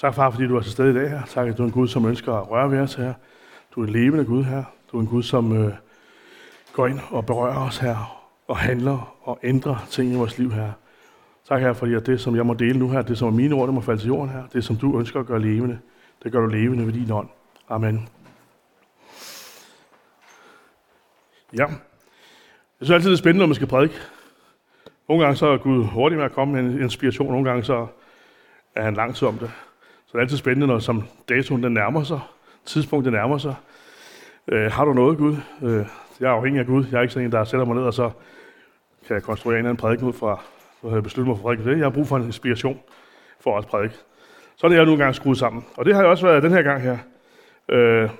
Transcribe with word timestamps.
Tak, 0.00 0.14
far, 0.14 0.30
fordi 0.30 0.46
du 0.46 0.56
er 0.56 0.60
til 0.60 0.72
stede 0.72 0.90
i 0.90 0.94
dag 0.94 1.10
her. 1.10 1.22
Tak, 1.26 1.48
at 1.48 1.58
du 1.58 1.62
er 1.62 1.66
en 1.66 1.72
Gud, 1.72 1.88
som 1.88 2.06
ønsker 2.06 2.34
at 2.34 2.50
røre 2.50 2.70
ved 2.70 2.80
os 2.80 2.94
her. 2.94 3.14
Du 3.74 3.82
er 3.82 3.86
en 3.86 3.92
levende 3.92 4.24
Gud 4.24 4.44
her. 4.44 4.64
Du 4.92 4.96
er 4.96 5.00
en 5.00 5.06
Gud, 5.06 5.22
som 5.22 5.56
øh, 5.56 5.72
går 6.72 6.86
ind 6.86 7.00
og 7.10 7.26
berører 7.26 7.66
os 7.66 7.78
her, 7.78 8.22
og 8.48 8.56
handler 8.56 9.16
og 9.22 9.38
ændrer 9.42 9.86
ting 9.90 10.12
i 10.12 10.16
vores 10.16 10.38
liv 10.38 10.52
her. 10.52 10.72
Tak 11.48 11.60
her, 11.60 11.72
fordi 11.72 11.94
at 11.94 12.06
det, 12.06 12.20
som 12.20 12.36
jeg 12.36 12.46
må 12.46 12.54
dele 12.54 12.78
nu 12.78 12.90
her, 12.90 13.02
det 13.02 13.18
som 13.18 13.28
er 13.28 13.32
mine 13.32 13.54
ord, 13.54 13.66
det 13.66 13.74
må 13.74 13.80
falde 13.80 14.00
til 14.00 14.08
jorden 14.08 14.30
her. 14.30 14.42
Det, 14.52 14.64
som 14.64 14.76
du 14.76 14.98
ønsker 14.98 15.20
at 15.20 15.26
gøre 15.26 15.40
levende, 15.40 15.78
det 16.22 16.32
gør 16.32 16.40
du 16.40 16.46
levende 16.46 16.86
ved 16.86 16.92
din 16.92 17.10
ånd. 17.10 17.28
Amen. 17.68 18.08
Ja. 21.56 21.66
Jeg 21.66 21.76
synes 22.80 22.90
altid, 22.90 23.10
det 23.10 23.16
er 23.16 23.18
spændende, 23.18 23.42
når 23.42 23.46
man 23.46 23.54
skal 23.54 23.66
prædike. 23.66 23.94
Nogle 25.08 25.24
gange 25.24 25.36
så 25.36 25.46
er 25.46 25.56
Gud 25.56 25.84
hurtig 25.84 26.18
med 26.18 26.24
at 26.24 26.32
komme 26.32 26.62
med 26.62 26.72
en 26.72 26.82
inspiration, 26.82 27.30
nogle 27.30 27.48
gange 27.48 27.64
så 27.64 27.86
er 28.74 28.82
han 28.82 28.94
lang 28.94 29.14
tid 29.14 29.28
om 29.28 29.38
det. 29.38 29.50
Så 30.10 30.12
det 30.16 30.18
er 30.18 30.22
altid 30.22 30.36
spændende, 30.36 30.66
når 30.66 30.78
som 30.78 31.08
datoen 31.28 31.62
den 31.62 31.74
nærmer 31.74 32.02
sig, 32.02 32.20
tidspunktet 32.64 33.12
nærmer 33.12 33.38
sig. 33.38 33.54
Øh, 34.48 34.72
har 34.72 34.84
du 34.84 34.92
noget, 34.92 35.18
Gud? 35.18 35.36
Øh, 35.62 35.86
jeg 36.20 36.26
er 36.26 36.32
afhængig 36.32 36.60
af 36.60 36.66
Gud. 36.66 36.84
Jeg 36.90 36.98
er 36.98 37.02
ikke 37.02 37.14
sådan 37.14 37.26
en, 37.26 37.32
der 37.32 37.44
sætter 37.44 37.66
mig 37.66 37.76
ned, 37.76 37.84
og 37.84 37.94
så 37.94 38.10
kan 39.06 39.14
jeg 39.14 39.22
konstruere 39.22 39.54
en 39.54 39.58
eller 39.58 39.70
anden 39.70 39.80
prædiken 39.80 40.08
ud 40.08 40.12
fra, 40.12 40.40
så 40.80 40.88
har 40.88 40.96
jeg 40.96 41.02
besluttet 41.02 41.28
mig 41.28 41.36
for 41.36 41.42
prædiken 41.42 41.66
det. 41.66 41.76
Jeg 41.76 41.84
har 41.84 41.90
brug 41.90 42.06
for 42.06 42.16
en 42.16 42.24
inspiration 42.24 42.80
for 43.40 43.58
at 43.58 43.66
prædike. 43.66 43.94
Så 44.56 44.66
er 44.66 44.68
det 44.68 44.76
jeg 44.76 44.84
nu 44.84 44.92
engang 44.92 45.14
skruet 45.14 45.38
sammen. 45.38 45.64
Og 45.76 45.84
det 45.84 45.94
har 45.94 46.02
jeg 46.02 46.10
også 46.10 46.26
været 46.26 46.42
den 46.42 46.52
her 46.52 46.62
gang 46.62 46.82
her. 46.82 46.98
Øh, 47.68 48.10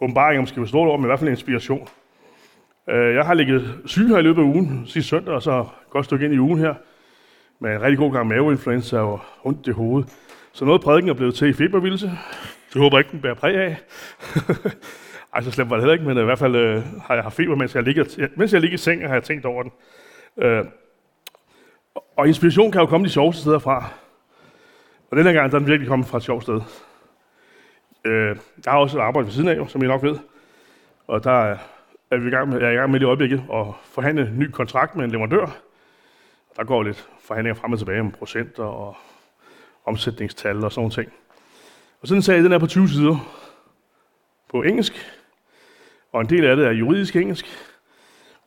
åbenbaring, 0.00 0.38
om 0.38 0.46
skal 0.46 0.62
vi 0.62 0.68
stå 0.68 0.78
over, 0.78 0.96
men 0.96 1.04
i 1.04 1.08
hvert 1.08 1.18
fald 1.18 1.30
inspiration. 1.30 1.88
Øh, 2.90 3.14
jeg 3.14 3.24
har 3.24 3.34
ligget 3.34 3.78
syg 3.86 4.08
her 4.08 4.18
i 4.18 4.22
løbet 4.22 4.42
af 4.42 4.46
ugen, 4.46 4.82
sidste 4.86 5.08
søndag, 5.08 5.34
og 5.34 5.42
så 5.42 5.66
godt 5.90 6.04
stykke 6.04 6.24
ind 6.24 6.34
i 6.34 6.38
ugen 6.38 6.58
her, 6.58 6.74
med 7.60 7.74
en 7.74 7.82
rigtig 7.82 7.98
god 7.98 8.12
gang 8.12 8.26
maveinfluenza 8.26 8.98
og 8.98 9.20
ondt 9.44 9.66
i 9.66 9.70
hovedet. 9.70 10.08
Så 10.52 10.64
noget 10.64 10.82
prædiken 10.82 11.10
er 11.10 11.14
blevet 11.14 11.34
til 11.34 11.48
i 11.48 11.52
febervildelse. 11.52 12.06
Det 12.72 12.82
håber 12.82 12.98
jeg 12.98 13.00
ikke, 13.06 13.12
den 13.12 13.20
bærer 13.20 13.34
præg 13.34 13.56
af. 13.56 13.76
Ej, 15.34 15.42
så 15.42 15.50
slemt 15.50 15.70
var 15.70 15.76
det 15.76 15.82
heller 15.82 15.92
ikke, 15.92 16.04
men 16.04 16.16
øh, 16.16 16.22
i 16.22 16.24
hvert 16.24 16.38
fald 16.38 16.56
øh, 16.56 16.82
har 17.06 17.14
jeg 17.14 17.22
haft 17.22 17.36
feber, 17.36 17.56
mens 17.56 17.74
jeg 17.74 17.82
ligger, 17.82 18.28
mens 18.36 18.52
jeg 18.52 18.60
ligger 18.60 18.74
i 18.74 18.78
sengen, 18.78 19.06
har 19.06 19.14
jeg 19.14 19.24
tænkt 19.24 19.46
over 19.46 19.62
den. 19.62 19.72
Øh, 20.38 20.64
og 22.16 22.28
inspiration 22.28 22.72
kan 22.72 22.80
jo 22.80 22.86
komme 22.86 23.06
de 23.06 23.12
sjoveste 23.12 23.42
steder 23.42 23.58
fra. 23.58 23.88
Og 25.10 25.16
denne 25.16 25.32
gang, 25.32 25.50
der 25.50 25.56
er 25.56 25.58
den 25.58 25.68
virkelig 25.68 25.88
kommet 25.88 26.08
fra 26.08 26.18
et 26.18 26.24
sjovt 26.24 26.42
sted. 26.42 26.60
Øh, 28.04 28.36
jeg 28.64 28.72
har 28.72 28.78
også 28.78 28.98
et 28.98 29.02
arbejde 29.02 29.26
ved 29.26 29.32
siden 29.32 29.48
af, 29.48 29.70
som 29.70 29.82
I 29.82 29.86
nok 29.86 30.02
ved. 30.02 30.18
Og 31.06 31.24
der 31.24 31.56
er 32.10 32.16
vi 32.16 32.28
i 32.28 32.30
gang 32.30 32.48
med, 32.48 32.60
jeg 32.60 32.68
er 32.68 32.72
i 32.72 32.76
gang 32.76 32.90
med 32.90 33.00
i 33.00 33.04
øjeblikket 33.04 33.44
at 33.52 33.66
forhandle 33.84 34.28
en 34.28 34.38
ny 34.38 34.50
kontrakt 34.50 34.96
med 34.96 35.04
en 35.04 35.10
leverandør. 35.10 35.56
Der 36.56 36.64
går 36.64 36.82
lidt 36.82 37.08
forhandlinger 37.20 37.60
frem 37.60 37.72
og 37.72 37.78
tilbage 37.78 38.00
om 38.00 38.10
procenter 38.10 38.64
og 38.64 38.96
omsætningstal 39.84 40.64
og 40.64 40.72
sådan 40.72 40.90
ting. 40.90 41.12
Og 42.00 42.08
sådan 42.08 42.18
en 42.18 42.22
sag, 42.22 42.36
den 42.36 42.52
er 42.52 42.58
på 42.58 42.66
20 42.66 42.88
sider 42.88 43.16
på 44.48 44.62
engelsk, 44.62 44.92
og 46.12 46.20
en 46.20 46.28
del 46.28 46.44
af 46.44 46.56
det 46.56 46.66
er 46.66 46.70
juridisk 46.70 47.16
engelsk. 47.16 47.46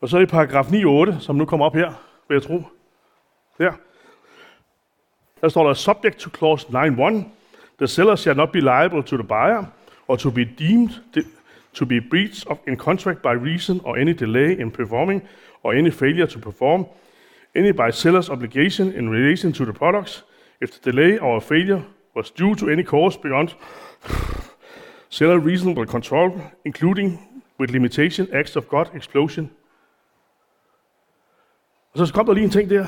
Og 0.02 0.10
så 0.10 0.20
i 0.20 0.26
paragraf 0.26 0.66
9.8, 0.66 1.20
som 1.20 1.36
nu 1.36 1.46
kommer 1.46 1.66
op 1.66 1.76
her, 1.76 1.94
vil 2.28 2.36
jeg 2.36 2.44
tro. 2.44 2.64
Der. 3.58 3.72
Der 5.42 5.50
står 5.50 5.68
der, 5.68 5.74
subject 5.74 6.18
to 6.18 6.30
clause 6.38 6.68
9.1, 6.68 7.24
the 7.78 7.88
seller 7.88 8.16
shall 8.16 8.38
not 8.38 8.52
be 8.52 8.60
liable 8.60 9.04
to 9.04 9.18
the 9.18 9.28
buyer, 9.28 9.64
or 10.08 10.16
to 10.16 10.32
be 10.32 10.44
deemed 10.44 10.90
to 11.74 11.86
be 11.86 12.02
breach 12.02 12.46
of 12.48 12.60
in 12.68 12.78
contract 12.78 13.22
by 13.22 13.34
reason 13.34 13.82
or 13.84 13.98
any 13.98 14.14
delay 14.14 14.60
in 14.60 14.72
performing 14.72 15.22
or 15.64 15.74
any 15.74 15.92
failure 15.92 16.28
to 16.28 16.40
perform 16.40 16.86
any 17.56 17.72
by 17.72 17.92
seller's 17.92 18.30
obligation 18.30 18.92
in 18.94 19.10
relation 19.10 19.54
to 19.54 19.66
the 19.66 19.74
products 19.74 20.24
if 20.62 20.70
the 20.70 20.92
delay 20.92 21.20
or 21.20 21.40
failure 21.42 21.82
was 22.16 22.32
due 22.32 22.56
to 22.56 22.70
any 22.70 22.84
cause 22.84 23.20
beyond 23.20 23.50
seller 25.10 25.40
reasonable 25.40 25.86
control, 25.86 26.42
including 26.66 27.20
with 27.60 27.72
limitation, 27.72 28.28
acts 28.34 28.56
of 28.56 28.68
God, 28.68 28.86
explosion. 28.96 29.52
Og 31.94 32.08
så 32.08 32.14
kom 32.14 32.26
der 32.26 32.34
lige 32.34 32.44
en 32.44 32.50
ting 32.50 32.70
der, 32.70 32.86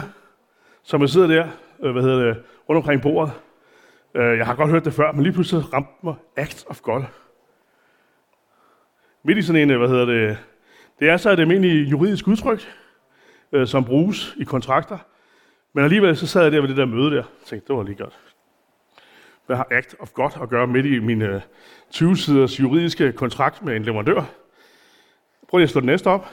som 0.84 1.02
jeg 1.02 1.10
sidder 1.10 1.28
der, 1.28 1.48
øh, 1.84 1.92
hvad 1.92 2.04
hedder 2.04 2.26
det, 2.26 2.44
rundt 2.70 2.78
omkring 2.78 3.02
bordet. 3.02 3.34
Øh, 4.14 4.38
jeg 4.38 4.46
har 4.46 4.56
godt 4.56 4.70
hørt 4.70 4.86
det 4.86 4.94
før, 4.94 5.12
men 5.12 5.24
lige 5.24 5.34
pludselig 5.34 5.74
ramte 5.74 5.92
mig 6.04 6.16
Act 6.36 6.66
of 6.70 6.82
God. 6.82 7.04
Midt 9.24 9.38
i 9.38 9.42
sådan 9.42 9.62
en, 9.62 9.72
øh, 9.72 9.78
hvad 9.78 9.90
hedder 9.90 10.06
det, 10.06 10.38
det 11.00 11.10
er 11.10 11.18
så 11.18 11.32
et 11.32 11.40
almindeligt 11.40 11.92
juridisk 11.92 12.28
udtryk, 12.28 12.62
øh, 13.52 13.68
som 13.68 13.86
bruges 13.86 14.36
i 14.38 14.44
kontrakter. 14.44 14.98
Men 15.78 15.84
alligevel 15.84 16.18
så 16.18 16.28
sad 16.28 16.44
jeg 16.44 16.52
der 16.52 16.62
ved 16.62 16.70
det 16.70 16.78
der 16.78 16.86
møde 16.86 17.12
der, 17.12 17.24
og 17.24 17.46
tænkte, 17.46 17.68
det 17.68 17.76
var 17.76 17.84
lige 17.84 17.96
godt. 17.96 18.20
Hvad 19.46 19.56
har 19.56 19.68
Act 19.72 19.96
of 20.00 20.14
God 20.14 20.32
at 20.42 20.50
gøre 20.50 20.68
midt 20.68 20.86
i 20.86 21.00
min 21.00 21.22
øh, 21.22 21.42
20-siders 21.96 22.60
juridiske 22.60 23.12
kontrakt 23.12 23.64
med 23.64 23.76
en 23.76 23.84
leverandør? 23.84 24.24
Prøv 25.50 25.58
lige 25.58 25.64
at 25.64 25.70
slå 25.70 25.82
det 25.82 25.86
næste 25.86 26.08
op. 26.08 26.26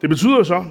Det 0.00 0.08
betyder 0.08 0.42
så, 0.42 0.64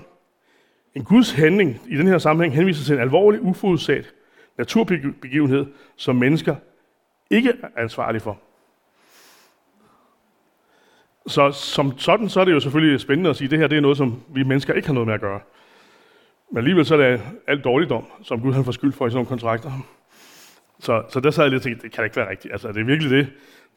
en 0.95 1.03
Guds 1.03 1.31
handling 1.31 1.81
i 1.87 1.97
den 1.97 2.07
her 2.07 2.17
sammenhæng 2.17 2.55
henviser 2.55 2.85
til 2.85 2.95
en 2.95 3.01
alvorlig, 3.01 3.41
uforudsat 3.41 4.13
naturbegivenhed, 4.57 5.65
som 5.95 6.15
mennesker 6.15 6.55
ikke 7.29 7.49
er 7.49 7.81
ansvarlige 7.81 8.21
for. 8.21 8.39
Så 11.27 11.51
som 11.51 11.97
sådan, 11.97 12.29
så 12.29 12.39
er 12.39 12.45
det 12.45 12.51
jo 12.51 12.59
selvfølgelig 12.59 12.99
spændende 12.99 13.29
at 13.29 13.35
sige, 13.35 13.45
at 13.45 13.51
det 13.51 13.59
her 13.59 13.67
det 13.67 13.77
er 13.77 13.81
noget, 13.81 13.97
som 13.97 14.23
vi 14.29 14.43
mennesker 14.43 14.73
ikke 14.73 14.87
har 14.87 14.93
noget 14.93 15.07
med 15.07 15.13
at 15.13 15.21
gøre. 15.21 15.39
Men 16.51 16.57
alligevel 16.57 16.85
så 16.85 16.95
er 16.95 17.11
det 17.11 17.21
alt 17.47 17.63
dårligdom, 17.63 18.05
som 18.23 18.41
Gud 18.41 18.53
han 18.53 18.65
får 18.65 18.71
skyld 18.71 18.91
for 18.91 19.07
i 19.07 19.09
sådan 19.09 19.15
nogle 19.17 19.27
kontrakter. 19.27 19.71
Så, 20.79 21.03
så 21.09 21.19
der 21.19 21.31
sad 21.31 21.43
jeg 21.43 21.51
lidt 21.51 21.59
og 21.59 21.63
tænkte, 21.63 21.83
det 21.83 21.91
kan 21.91 22.01
da 22.01 22.03
ikke 22.03 22.15
være 22.15 22.29
rigtigt. 22.29 22.51
Altså, 22.51 22.67
det 22.67 22.81
er 22.81 22.83
virkelig 22.83 23.11
det, 23.11 23.27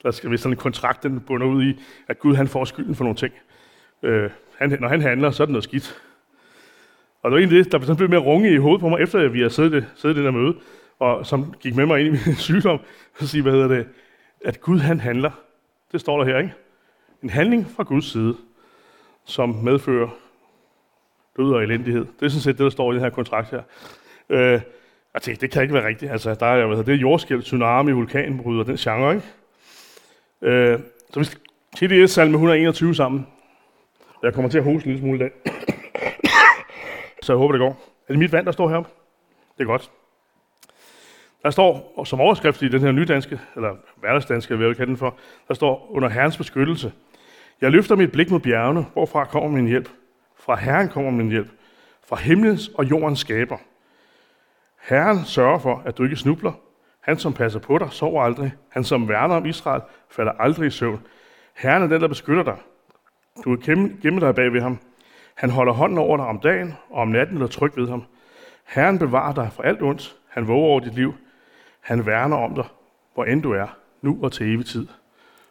der 0.03 0.11
skal 0.11 0.31
vi 0.31 0.37
sådan 0.37 0.53
en 0.53 0.57
kontrakt, 0.57 1.03
den 1.03 1.21
bunder 1.21 1.47
ud 1.47 1.65
i, 1.65 1.81
at 2.09 2.19
Gud 2.19 2.35
han 2.35 2.49
får 2.49 2.65
skylden 2.65 2.95
for 2.95 3.05
nogle 3.05 3.17
ting. 3.17 3.35
Øh, 4.03 4.31
han, 4.59 4.77
når 4.81 4.89
han 4.89 5.01
handler, 5.01 5.31
så 5.31 5.43
er 5.43 5.45
det 5.45 5.53
noget 5.53 5.65
skidt. 5.65 6.03
Og 7.23 7.31
det 7.31 7.35
var 7.35 7.39
egentlig 7.39 7.65
det, 7.65 7.73
der 7.73 7.95
blev 7.95 8.09
mere 8.09 8.21
runge 8.21 8.53
i 8.53 8.57
hovedet 8.57 8.81
på 8.81 8.89
mig, 8.89 9.01
efter 9.01 9.19
at 9.19 9.33
vi 9.33 9.43
har 9.43 9.49
siddet, 9.49 9.87
siddet 9.95 10.15
i 10.15 10.19
det 10.19 10.25
der 10.25 10.31
møde, 10.31 10.55
og 10.99 11.27
som 11.27 11.55
gik 11.61 11.77
med 11.77 11.87
mig 11.87 12.01
ind 12.01 12.09
i 12.09 12.11
min 12.11 12.37
sygdom, 12.49 12.81
og 13.21 13.25
sige, 13.25 13.43
hvad 13.43 13.53
hedder 13.53 13.69
det, 13.69 13.89
at 14.45 14.61
Gud 14.61 14.79
han 14.79 15.01
handler. 15.01 15.31
Det 15.93 16.01
står 16.01 16.19
der 16.19 16.25
her, 16.25 16.39
ikke? 16.39 16.55
En 17.23 17.31
handling 17.31 17.67
fra 17.77 17.83
Guds 17.83 18.13
side, 18.13 18.37
som 19.25 19.49
medfører 19.49 20.09
død 21.37 21.53
og 21.53 21.63
elendighed. 21.63 22.07
Det 22.21 22.27
er 22.27 22.29
sådan 22.29 22.43
set 22.43 22.59
det, 22.59 22.65
der 22.65 22.71
står 22.71 22.93
i 22.93 22.95
den 22.95 23.03
her 23.03 23.11
kontrakt 23.11 23.51
her. 23.51 23.63
Øh, 24.29 24.61
jeg 25.15 25.23
tænkte, 25.23 25.41
det 25.41 25.51
kan 25.51 25.63
ikke 25.63 25.75
være 25.75 25.87
rigtigt. 25.87 26.13
Altså, 26.13 26.35
der 26.35 26.47
er, 26.47 26.67
hvad 26.67 26.77
det 26.77 26.95
er 26.95 26.99
jordskæld, 26.99 27.43
tsunami, 27.43 27.93
vulkanbrud 27.93 28.59
og 28.59 28.67
den 28.67 28.77
genre, 28.77 29.15
ikke? 29.15 29.27
Øh, 30.43 30.79
så 31.11 31.21
vi 31.21 31.25
skal 31.25 31.41
kigge 31.77 32.01
det 32.01 32.11
salme 32.11 32.35
121 32.35 32.95
sammen. 32.95 33.27
Jeg 34.23 34.35
kommer 34.35 34.51
til 34.51 34.59
at 34.59 34.65
hoste 34.65 34.87
en 34.87 34.93
lille 34.93 35.01
smule 35.01 35.17
i 35.17 35.19
dag. 35.19 35.31
så 37.23 37.33
jeg 37.33 37.39
håber, 37.39 37.53
det 37.53 37.59
går. 37.59 37.71
Er 38.09 38.13
det 38.13 38.19
mit 38.19 38.33
vand, 38.33 38.47
der 38.47 38.53
står 38.53 38.69
heroppe? 38.69 38.91
Det 39.59 39.63
er 39.63 39.67
godt. 39.67 39.91
Der 41.43 41.51
står 41.51 42.05
som 42.05 42.21
overskrift 42.21 42.63
i 42.63 42.69
den 42.69 42.81
her 42.81 42.93
nydanske, 42.93 43.41
eller 43.57 43.77
hverdagsdanske, 43.97 44.57
hvad 44.57 44.67
jeg 44.67 44.77
kalde 44.77 44.91
den 44.91 44.97
for, 44.97 45.15
der 45.49 45.55
står 45.55 45.89
under 45.91 46.09
Herrens 46.09 46.37
beskyttelse. 46.37 46.93
Jeg 47.61 47.71
løfter 47.71 47.97
mit 47.97 48.13
blik 48.13 48.31
mod 48.31 48.41
bjergene, 48.41 48.87
hvorfra 48.93 49.25
kommer 49.25 49.51
min 49.51 49.67
hjælp. 49.67 49.89
Fra 50.45 50.55
Herren 50.57 50.89
kommer 50.89 51.11
min 51.11 51.29
hjælp. 51.29 51.49
Fra 52.07 52.17
himlens 52.17 52.69
og 52.69 52.91
jordens 52.91 53.19
skaber. 53.19 53.57
Herren 54.83 55.25
sørger 55.25 55.59
for, 55.59 55.83
at 55.87 55.99
du 55.99 56.05
ikke 56.05 56.17
snubler. 56.17 56.53
Han, 57.01 57.19
som 57.19 57.33
passer 57.33 57.61
på 57.61 57.79
dig, 57.79 57.89
sover 57.91 58.23
aldrig. 58.23 58.55
Han, 58.69 58.85
som 58.85 59.09
værner 59.09 59.35
om 59.35 59.47
Israel, 59.47 59.83
falder 60.11 60.33
aldrig 60.33 60.67
i 60.67 60.71
søvn. 60.71 61.01
Herren 61.55 61.83
er 61.83 61.87
den, 61.87 62.01
der 62.01 62.09
beskytter 62.09 62.43
dig. 62.43 62.57
Du 63.45 63.57
kan 63.57 63.99
gemme 64.03 64.21
dig 64.21 64.35
bag 64.35 64.53
ved 64.53 64.61
ham. 64.61 64.79
Han 65.35 65.51
holder 65.51 65.73
hånden 65.73 65.99
over 65.99 66.17
dig 66.17 66.27
om 66.27 66.41
dagen, 66.41 66.75
og 66.91 67.03
om 67.03 67.09
natten 67.09 67.37
er 67.37 67.41
du 67.41 67.47
tryg 67.47 67.77
ved 67.77 67.89
ham. 67.89 68.05
Herren 68.65 68.99
bevarer 68.99 69.35
dig 69.35 69.51
fra 69.53 69.67
alt 69.67 69.83
ondt. 69.83 70.17
Han 70.29 70.49
våger 70.49 70.67
over 70.67 70.81
dit 70.81 70.95
liv. 70.95 71.15
Han 71.81 72.07
værner 72.07 72.37
om 72.37 72.55
dig, 72.55 72.65
hvor 73.15 73.25
end 73.25 73.43
du 73.43 73.53
er, 73.53 73.77
nu 74.03 74.19
og 74.23 74.33
til 74.33 74.55
evig 74.55 74.67
tid. 74.67 74.87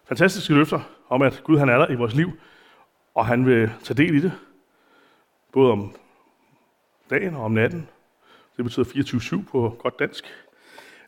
Fantastiske 0.07 0.53
løfter 0.53 0.79
om, 1.09 1.21
at 1.21 1.41
Gud 1.44 1.57
han 1.57 1.69
er 1.69 1.77
der 1.77 1.89
i 1.89 1.95
vores 1.95 2.15
liv, 2.15 2.31
og 3.15 3.25
han 3.25 3.45
vil 3.45 3.71
tage 3.83 3.97
del 3.97 4.15
i 4.15 4.19
det, 4.19 4.31
både 5.53 5.71
om 5.71 5.95
dagen 7.09 7.35
og 7.35 7.44
om 7.44 7.51
natten. 7.51 7.89
Det 8.57 8.65
betyder 8.65 8.85
24-7 8.85 9.51
på 9.51 9.75
godt 9.79 10.00
dansk. 10.00 10.25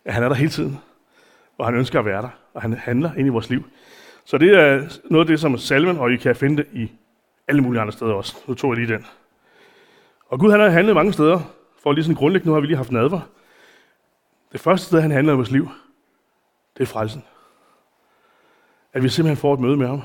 At 0.05 0.13
han 0.13 0.23
er 0.23 0.29
der 0.29 0.35
hele 0.35 0.49
tiden, 0.49 0.79
og 1.57 1.65
han 1.65 1.75
ønsker 1.75 1.99
at 1.99 2.05
være 2.05 2.21
der, 2.21 2.29
og 2.53 2.61
han 2.61 2.73
handler 2.73 3.13
ind 3.13 3.27
i 3.27 3.29
vores 3.29 3.49
liv. 3.49 3.63
Så 4.25 4.37
det 4.37 4.53
er 4.53 4.99
noget 5.09 5.23
af 5.23 5.27
det, 5.27 5.39
som 5.39 5.57
salmen, 5.57 5.97
og 5.97 6.11
I 6.11 6.17
kan 6.17 6.35
finde 6.35 6.57
det 6.57 6.67
i 6.73 6.91
alle 7.47 7.61
mulige 7.61 7.81
andre 7.81 7.93
steder 7.93 8.13
også. 8.13 8.37
Nu 8.47 8.53
tog 8.53 8.71
jeg 8.71 8.85
lige 8.85 8.93
den. 8.93 9.05
Og 10.27 10.39
Gud 10.39 10.51
han 10.51 10.59
har 10.59 10.69
handlet 10.69 10.95
mange 10.95 11.13
steder, 11.13 11.39
for 11.83 11.91
lige 11.91 12.03
sådan 12.03 12.15
grundlæggende, 12.15 12.49
nu 12.49 12.53
har 12.53 12.61
vi 12.61 12.67
lige 12.67 12.77
haft 12.77 12.91
nadver. 12.91 13.19
Det 14.51 14.59
første 14.59 14.87
sted, 14.87 15.01
han 15.01 15.11
handler 15.11 15.33
i 15.33 15.35
vores 15.35 15.51
liv, 15.51 15.69
det 16.77 16.83
er 16.83 16.87
frelsen. 16.87 17.23
At 18.93 19.03
vi 19.03 19.09
simpelthen 19.09 19.37
får 19.37 19.53
et 19.53 19.59
møde 19.59 19.77
med 19.77 19.87
ham. 19.87 19.99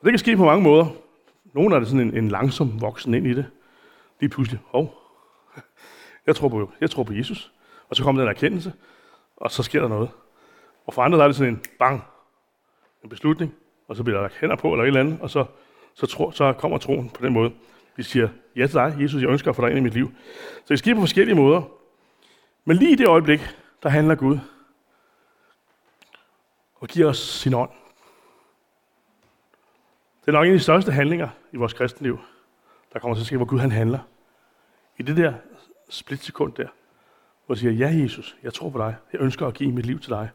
Og 0.00 0.04
det 0.04 0.12
kan 0.12 0.18
ske 0.18 0.36
på 0.36 0.44
mange 0.44 0.62
måder. 0.62 0.86
Nogle 1.56 1.74
er 1.74 1.78
det 1.78 1.88
sådan 1.88 2.06
en, 2.06 2.16
en 2.16 2.28
langsom 2.28 2.80
voksen 2.80 3.14
ind 3.14 3.26
i 3.26 3.34
det. 3.34 3.46
Lige 4.20 4.30
pludselig, 4.30 4.60
hov, 4.66 4.94
jeg 6.26 6.36
tror, 6.36 6.48
på, 6.48 6.72
jeg 6.80 6.90
tror 6.90 7.02
på 7.02 7.12
Jesus. 7.12 7.52
Og 7.88 7.96
så 7.96 8.02
kommer 8.02 8.22
den 8.22 8.28
erkendelse, 8.28 8.72
og 9.36 9.50
så 9.50 9.62
sker 9.62 9.80
der 9.80 9.88
noget. 9.88 10.10
Og 10.86 10.94
for 10.94 11.02
andre 11.02 11.18
der 11.18 11.24
er 11.24 11.28
det 11.28 11.36
sådan 11.36 11.52
en 11.52 11.62
bang, 11.78 12.04
en 13.04 13.08
beslutning, 13.08 13.54
og 13.88 13.96
så 13.96 14.02
bliver 14.02 14.16
der 14.16 14.22
lagt 14.22 14.36
hænder 14.40 14.56
på 14.56 14.72
eller 14.72 14.82
et 14.82 14.86
eller 14.86 15.00
andet, 15.00 15.20
og 15.20 15.30
så, 15.30 15.44
så, 15.94 16.06
tro, 16.06 16.30
så 16.30 16.52
kommer 16.52 16.78
troen 16.78 17.10
på 17.10 17.26
den 17.26 17.32
måde. 17.32 17.52
Vi 17.96 18.02
siger, 18.02 18.28
ja 18.56 18.66
til 18.66 18.74
dig, 18.74 18.96
Jesus, 19.00 19.22
jeg 19.22 19.30
ønsker 19.30 19.50
at 19.50 19.56
få 19.56 19.62
dig 19.62 19.70
ind 19.70 19.78
i 19.78 19.82
mit 19.82 19.94
liv. 19.94 20.12
Så 20.58 20.66
det 20.68 20.78
sker 20.78 20.94
på 20.94 21.00
forskellige 21.00 21.36
måder. 21.36 21.62
Men 22.64 22.76
lige 22.76 22.92
i 22.92 22.96
det 22.96 23.06
øjeblik, 23.06 23.40
der 23.82 23.88
handler 23.88 24.14
Gud 24.14 24.38
og 26.74 26.88
giver 26.88 27.08
os 27.08 27.18
sin 27.18 27.54
ånd. 27.54 27.70
Det 30.26 30.32
er 30.34 30.38
nok 30.38 30.46
en 30.46 30.52
af 30.52 30.58
de 30.58 30.62
største 30.62 30.92
handlinger 30.92 31.28
i 31.52 31.56
vores 31.56 31.72
kristenliv, 31.72 32.18
der 32.92 32.98
kommer 32.98 33.14
til 33.14 33.22
at 33.22 33.26
ske, 33.26 33.36
hvor 33.36 33.46
Gud 33.46 33.58
han 33.58 33.70
handler. 33.70 33.98
I 34.98 35.02
det 35.02 35.16
der 35.16 35.34
splitsekund 35.88 36.52
der, 36.52 36.68
hvor 37.46 37.54
jeg 37.54 37.58
siger, 37.58 37.72
ja 37.72 38.02
Jesus, 38.02 38.36
jeg 38.42 38.54
tror 38.54 38.70
på 38.70 38.78
dig, 38.78 38.96
jeg 39.12 39.20
ønsker 39.20 39.46
at 39.46 39.54
give 39.54 39.72
mit 39.72 39.86
liv 39.86 40.00
til 40.00 40.10
dig. 40.10 40.30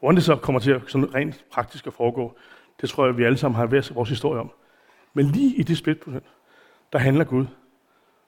Hvordan 0.00 0.16
det 0.16 0.24
så 0.24 0.36
kommer 0.36 0.60
til 0.60 0.70
at 0.70 0.82
sådan 0.86 1.14
rent 1.14 1.44
praktisk 1.52 1.86
at 1.86 1.92
foregå, 1.92 2.36
det 2.80 2.88
tror 2.88 3.06
jeg, 3.06 3.16
vi 3.16 3.24
alle 3.24 3.38
sammen 3.38 3.56
har 3.56 3.66
hver 3.66 3.94
vores 3.94 4.08
historie 4.08 4.40
om. 4.40 4.50
Men 5.12 5.26
lige 5.26 5.56
i 5.56 5.62
det 5.62 5.78
splitpunkt, 5.78 6.24
der 6.92 6.98
handler 6.98 7.24
Gud. 7.24 7.46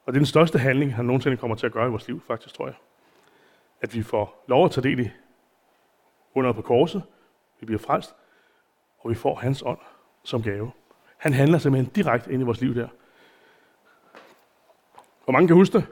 Og 0.05 0.13
det 0.13 0.17
er 0.17 0.19
den 0.19 0.25
største 0.25 0.59
handling, 0.59 0.95
han 0.95 1.05
nogensinde 1.05 1.37
kommer 1.37 1.55
til 1.55 1.65
at 1.65 1.71
gøre 1.71 1.87
i 1.87 1.89
vores 1.89 2.07
liv, 2.07 2.21
faktisk, 2.27 2.55
tror 2.55 2.65
jeg. 2.65 2.75
At 3.81 3.95
vi 3.95 4.03
får 4.03 4.45
lov 4.47 4.65
at 4.65 4.71
tage 4.71 4.83
del 4.83 4.99
i 4.99 5.09
under 6.35 6.51
på 6.51 6.61
korset, 6.61 7.03
vi 7.59 7.65
bliver 7.65 7.79
frelst, 7.79 8.15
og 8.99 9.09
vi 9.09 9.15
får 9.15 9.35
hans 9.35 9.63
ånd 9.65 9.79
som 10.23 10.43
gave. 10.43 10.71
Han 11.21 11.33
handler 11.33 11.57
simpelthen 11.57 11.93
direkte 11.93 12.31
ind 12.31 12.41
i 12.41 12.45
vores 12.45 12.61
liv 12.61 12.75
der. 12.75 12.87
Hvor 15.23 15.31
mange 15.31 15.47
kan 15.47 15.55
huske 15.55 15.77
det? 15.77 15.87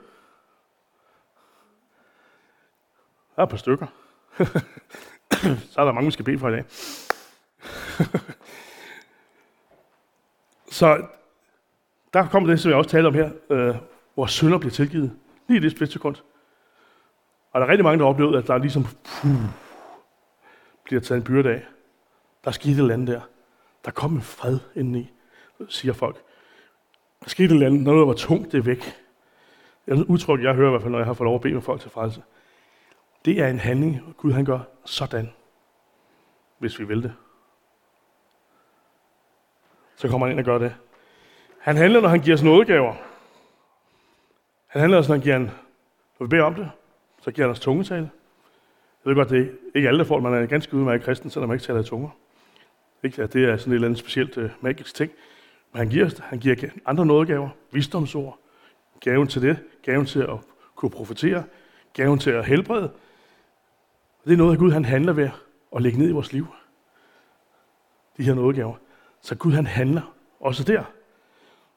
Der 3.36 3.42
er 3.42 3.42
et 3.42 3.50
par 3.50 3.56
stykker. 3.56 3.86
Så 5.70 5.80
er 5.80 5.84
der 5.84 5.92
mange, 5.92 6.06
vi 6.06 6.10
skal 6.10 6.24
bede 6.24 6.38
for 6.38 6.48
i 6.48 6.52
dag. 6.52 6.64
Så 10.70 11.06
der 12.12 12.28
kommer 12.28 12.50
det, 12.50 12.60
som 12.60 12.70
jeg 12.70 12.78
også 12.78 12.90
talte 12.90 13.06
om 13.06 13.14
her, 13.14 13.30
øh, 13.50 13.74
hvor 14.14 14.26
synder 14.26 14.58
bliver 14.58 14.72
tilgivet. 14.72 15.16
Lige 15.48 15.58
i 15.58 15.62
det 15.62 15.72
splitsekund. 15.72 16.16
Og 17.52 17.60
der 17.60 17.66
er 17.66 17.70
rigtig 17.70 17.84
mange, 17.84 17.98
der 17.98 18.04
har 18.04 18.10
oplevet, 18.10 18.38
at 18.38 18.46
der 18.46 18.58
ligesom 18.58 18.84
puh, 19.04 19.32
bliver 20.84 21.00
taget 21.00 21.18
en 21.18 21.24
byrde 21.24 21.50
af. 21.50 21.66
Der 22.44 22.50
skete 22.50 22.72
et 22.72 22.78
eller 22.78 22.94
andet 22.94 23.08
der. 23.08 23.20
Der 23.84 23.90
kom 23.90 24.14
en 24.14 24.22
fred 24.22 24.58
indeni, 24.74 25.12
siger 25.68 25.92
folk. 25.92 26.16
Der 27.24 27.28
skete 27.28 27.44
et 27.46 27.52
eller 27.52 27.66
andet, 27.66 27.82
noget, 27.82 28.00
der 28.00 28.06
var 28.06 28.12
tungt, 28.12 28.52
det 28.52 28.58
er 28.58 28.62
væk. 28.62 28.84
Det 29.86 29.94
er 29.94 30.00
et 30.00 30.06
udtryk, 30.06 30.42
jeg 30.42 30.54
hører 30.54 30.68
i 30.68 30.70
hvert 30.70 30.82
fald, 30.82 30.92
når 30.92 30.98
jeg 30.98 31.06
har 31.06 31.14
fået 31.14 31.26
lov 31.26 31.34
at 31.34 31.40
bede 31.40 31.54
med 31.54 31.62
folk 31.62 31.80
til 31.80 31.90
frelse. 31.90 32.22
Det 33.24 33.40
er 33.40 33.48
en 33.48 33.58
handling, 33.58 34.14
Gud 34.16 34.32
han 34.32 34.44
gør 34.44 34.60
sådan, 34.84 35.32
hvis 36.58 36.78
vi 36.78 36.84
vil 36.84 37.02
det. 37.02 37.14
Så 39.96 40.08
kommer 40.08 40.26
han 40.26 40.32
ind 40.32 40.40
og 40.40 40.44
gør 40.44 40.58
det. 40.58 40.74
Han 41.58 41.76
handler, 41.76 42.00
når 42.00 42.08
han 42.08 42.20
giver 42.20 42.36
os 42.36 42.42
nådegaver. 42.42 42.94
Han 44.66 44.80
handler 44.80 44.98
også, 44.98 45.10
når 45.10 45.16
han 45.16 45.22
giver 45.22 45.36
en, 45.36 45.50
når 46.18 46.26
vi 46.26 46.28
beder 46.28 46.42
om 46.42 46.54
det, 46.54 46.70
så 47.20 47.30
giver 47.30 47.46
han 47.46 47.52
os 47.52 47.60
tungetale. 47.60 48.10
Jeg 49.04 49.10
ved 49.10 49.14
godt, 49.14 49.30
det 49.30 49.40
er 49.40 49.50
ikke 49.74 49.88
alle, 49.88 49.98
der 49.98 50.04
får 50.04 50.20
Man 50.20 50.34
er 50.34 50.46
ganske 50.46 50.76
udmærket 50.76 51.04
kristen, 51.04 51.30
selvom 51.30 51.48
man 51.48 51.54
ikke 51.56 51.64
taler 51.64 51.80
i 51.80 51.84
tunger. 51.84 52.10
Ikke, 53.02 53.22
at 53.22 53.32
det 53.32 53.44
er 53.44 53.56
sådan 53.56 53.72
et 53.72 53.74
eller 53.74 53.88
andet 53.88 53.98
specielt 53.98 54.38
øh, 54.38 54.50
magisk 54.60 54.94
ting. 54.94 55.12
Men 55.72 55.78
han 55.78 55.88
giver, 55.88 56.10
han 56.22 56.38
giver 56.38 56.56
andre 56.86 57.06
nådegaver, 57.06 57.48
visdomsord, 57.72 58.38
gaven 59.00 59.28
til 59.28 59.42
det, 59.42 59.58
gaven 59.82 60.06
til 60.06 60.20
at 60.20 60.38
kunne 60.74 60.90
profetere, 60.90 61.44
gaven 61.92 62.18
til 62.18 62.30
at 62.30 62.44
helbrede. 62.44 62.90
Det 64.24 64.32
er 64.32 64.36
noget, 64.36 64.52
at 64.52 64.58
Gud 64.58 64.72
han 64.72 64.84
handler 64.84 65.12
ved 65.12 65.30
at 65.76 65.82
lægge 65.82 65.98
ned 65.98 66.08
i 66.08 66.12
vores 66.12 66.32
liv. 66.32 66.46
De 68.16 68.22
her 68.22 68.34
nådegaver. 68.34 68.74
Så 69.20 69.34
Gud 69.34 69.52
han 69.52 69.66
handler 69.66 70.14
også 70.40 70.64
der, 70.64 70.82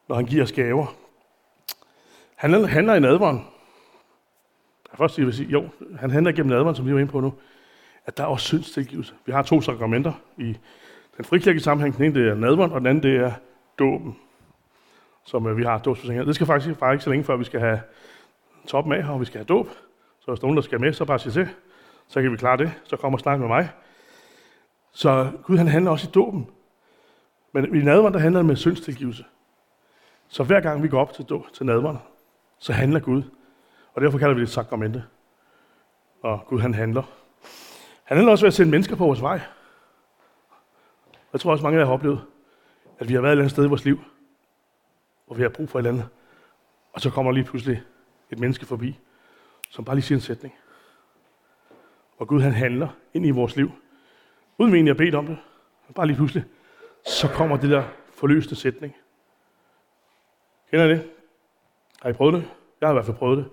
når 0.08 0.16
han 0.16 0.26
giver 0.26 0.44
os 0.44 0.52
gaver. 0.52 0.96
Han 2.36 2.68
handler 2.68 2.94
i 2.94 3.00
nadveren. 3.00 3.46
Jeg 4.92 4.98
først 4.98 5.18
vil 5.18 5.34
sige, 5.34 5.50
jo, 5.50 5.70
han 6.00 6.12
handler 6.12 6.32
gennem 6.32 6.50
nadveren, 6.50 6.76
som 6.76 6.86
vi 6.86 6.92
er 6.92 6.98
inde 6.98 7.12
på 7.12 7.20
nu, 7.20 7.34
at 8.06 8.18
der 8.18 8.24
er 8.24 8.28
også 8.28 8.48
syndstilgivelse. 8.48 9.14
Vi 9.26 9.32
har 9.32 9.42
to 9.42 9.62
sakramenter 9.62 10.14
i 10.38 10.58
den 11.18 11.26
frikirke 11.26 11.60
sammenhæng. 11.60 11.98
Den 11.98 12.06
ene 12.06 12.20
det 12.20 12.30
er 12.30 12.36
nadveren, 12.36 12.72
og 12.72 12.80
den 12.80 12.88
anden 12.88 13.04
det 13.04 13.16
er 13.16 13.34
dåben, 13.80 14.20
som 15.24 15.48
øh, 15.48 15.58
vi 15.58 15.64
har 15.64 15.78
dåbsforsikring. 15.78 16.28
Det 16.28 16.36
skal 16.36 16.48
faktisk 16.48 16.80
bare 16.80 16.94
ikke 16.94 17.04
så 17.04 17.10
længe 17.10 17.24
før, 17.24 17.36
vi 17.36 17.44
skal 17.44 17.60
have 17.60 17.82
top 18.68 18.86
med, 18.86 19.04
og 19.04 19.20
vi 19.20 19.26
skal 19.26 19.38
have 19.38 19.46
dåb. 19.46 19.68
Så 20.20 20.32
hvis 20.32 20.42
nogen, 20.42 20.58
der 20.58 20.64
skal 20.64 20.82
med, 20.82 20.94
så 20.94 21.06
bare 21.06 21.20
sig 21.20 21.34
til. 21.34 21.50
Så 22.08 22.22
kan 22.22 22.32
vi 22.32 22.38
klare 22.38 22.58
det. 22.58 22.72
Så 22.84 22.98
kommer 22.98 23.18
og 23.18 23.20
snak 23.20 23.40
med 23.40 23.48
mig. 23.48 23.70
Så 24.92 25.32
Gud 25.44 25.58
han 25.58 25.68
handler 25.68 25.92
også 25.92 26.08
i 26.08 26.12
dåben. 26.12 26.50
Men 27.52 27.76
i 27.76 27.84
nadveren, 27.84 28.14
der 28.14 28.20
handler 28.20 28.40
det 28.40 28.46
med 28.46 28.56
syndstilgivelse. 28.56 29.26
Så 30.28 30.44
hver 30.44 30.60
gang 30.60 30.84
vi 30.84 30.88
går 30.88 31.02
op 31.02 31.14
til, 31.14 31.26
til 31.54 31.66
nadveren, 31.66 31.98
så 32.60 32.74
handler 32.74 33.00
Gud. 33.00 33.24
Og 33.94 34.02
derfor 34.02 34.18
kalder 34.18 34.36
vi 34.36 34.42
det 34.42 34.50
sakramente. 34.50 35.04
Og 36.22 36.46
Gud 36.48 36.60
han 36.60 36.74
handler. 36.74 37.04
Han 38.04 38.18
handler 38.18 38.32
også 38.32 38.46
ved 38.46 38.48
at 38.48 38.54
sende 38.54 38.72
mennesker 38.72 38.96
på 38.96 39.06
vores 39.06 39.22
vej. 39.22 39.42
Jeg 41.34 41.42
tror 41.42 41.52
også, 41.52 41.64
mange 41.64 41.78
af 41.78 41.80
jer 41.80 41.86
har 41.86 41.94
oplevet, 41.94 42.22
at 43.04 43.10
vi 43.10 43.14
har 43.14 43.22
været 43.22 43.30
et 43.30 43.34
eller 43.34 43.44
andet 43.44 43.52
sted 43.52 43.66
i 43.66 43.68
vores 43.68 43.86
liv, 43.86 44.00
hvor 45.26 45.36
vi 45.36 45.42
har 45.42 45.50
brug 45.50 45.70
for 45.70 45.80
et 45.80 45.82
eller 45.82 45.92
andet. 45.92 46.10
Og 46.94 47.02
så 47.02 47.10
kommer 47.10 47.32
lige 47.32 47.44
pludselig 47.44 47.84
et 48.32 48.40
menneske 48.40 48.66
forbi, 48.66 49.00
som 49.70 49.86
bare 49.86 49.96
lige 49.96 50.04
siger 50.04 50.18
en 50.18 50.22
sætning. 50.22 50.56
Og 52.18 52.28
Gud 52.28 52.42
han 52.42 52.52
handler 52.52 52.88
ind 53.14 53.26
i 53.26 53.30
vores 53.30 53.56
liv. 53.56 53.72
Uden 54.58 54.72
vi 54.72 54.78
egentlig 54.78 54.94
har 54.94 54.98
bedt 54.98 55.16
om 55.16 55.26
det. 55.26 55.38
Bare 55.96 56.08
lige 56.08 56.16
pludselig. 56.16 56.44
Så 57.06 57.28
kommer 57.28 57.58
det 57.58 57.70
der 57.70 57.84
forløste 58.14 58.56
sætning. 58.56 58.96
Kender 60.72 60.86
I 60.86 60.90
det? 60.90 61.10
Har 62.02 62.10
I 62.10 62.14
prøvet 62.14 62.34
det? 62.34 62.50
Jeg 62.82 62.88
har 62.88 62.94
i 62.94 62.96
hvert 62.96 63.06
fald 63.06 63.18
prøvet 63.18 63.38
det. 63.38 63.50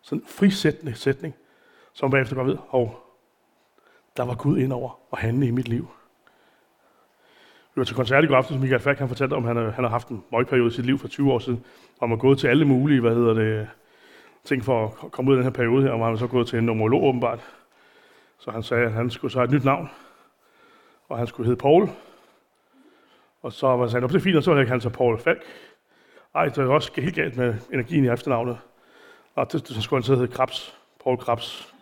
Sådan 0.00 0.22
en 0.22 0.28
frisættende 0.28 0.94
sætning, 0.94 1.34
som 1.92 2.10
bagefter 2.10 2.36
går 2.36 2.44
ved, 2.44 2.56
og 2.68 3.14
der 4.16 4.22
var 4.22 4.34
Gud 4.34 4.58
ind 4.58 4.72
over 4.72 5.00
og 5.10 5.18
handle 5.18 5.46
i 5.46 5.50
mit 5.50 5.68
liv. 5.68 5.88
Vi 7.74 7.78
var 7.78 7.84
til 7.84 7.96
koncert 7.96 8.24
i 8.24 8.26
går 8.26 8.36
aften, 8.36 8.54
som 8.54 8.60
Michael 8.60 8.80
Falk 8.80 8.98
han 8.98 9.08
fortalte 9.08 9.34
om, 9.34 9.44
han, 9.44 9.56
han 9.56 9.84
har 9.84 9.88
haft 9.88 10.08
en 10.08 10.24
møgperiode 10.32 10.68
i 10.68 10.74
sit 10.74 10.86
liv 10.86 10.98
for 10.98 11.08
20 11.08 11.32
år 11.32 11.38
siden, 11.38 11.64
og 12.00 12.08
man 12.08 12.18
har 12.18 12.20
gået 12.20 12.38
til 12.38 12.48
alle 12.48 12.64
mulige, 12.64 13.00
hvad 13.00 13.14
hedder 13.14 13.34
det, 13.34 13.68
ting 14.44 14.64
for 14.64 14.98
at 15.04 15.12
komme 15.12 15.30
ud 15.30 15.36
af 15.36 15.38
den 15.38 15.44
her 15.44 15.56
periode 15.56 15.82
her, 15.82 15.90
og 15.90 15.98
man 15.98 16.08
har 16.08 16.16
så 16.16 16.26
gået 16.26 16.46
til 16.46 16.58
en 16.58 16.64
nomolog 16.64 17.04
åbenbart. 17.04 17.40
Så 18.38 18.50
han 18.50 18.62
sagde, 18.62 18.84
at 18.84 18.92
han 18.92 19.10
skulle 19.10 19.32
så 19.32 19.38
have 19.38 19.44
et 19.44 19.50
nyt 19.50 19.64
navn, 19.64 19.90
og 21.08 21.18
han 21.18 21.26
skulle 21.26 21.46
hedde 21.46 21.60
Paul. 21.60 21.88
Og 23.42 23.52
så 23.52 23.66
var 23.66 23.78
han 23.78 23.90
sagt, 23.90 24.02
det 24.02 24.14
er 24.14 24.20
fint, 24.20 24.36
og 24.36 24.42
så 24.42 24.54
var 24.54 24.64
han 24.64 24.80
så 24.80 24.88
Paul 24.88 25.18
Falk. 25.18 25.42
Ej, 26.34 26.44
det 26.44 26.58
er 26.58 26.66
også 26.66 26.92
helt 26.96 27.14
galt 27.14 27.36
med 27.36 27.54
energien 27.72 28.04
i 28.04 28.08
efternavnet. 28.08 28.58
Og 29.34 29.52
det, 29.52 29.68
så 29.68 29.82
skulle 29.82 29.98
han 29.98 30.04
så 30.04 30.14
hedde 30.14 30.32
Krabs, 30.32 30.78
Paul 31.04 31.18
Krabs. 31.18 31.74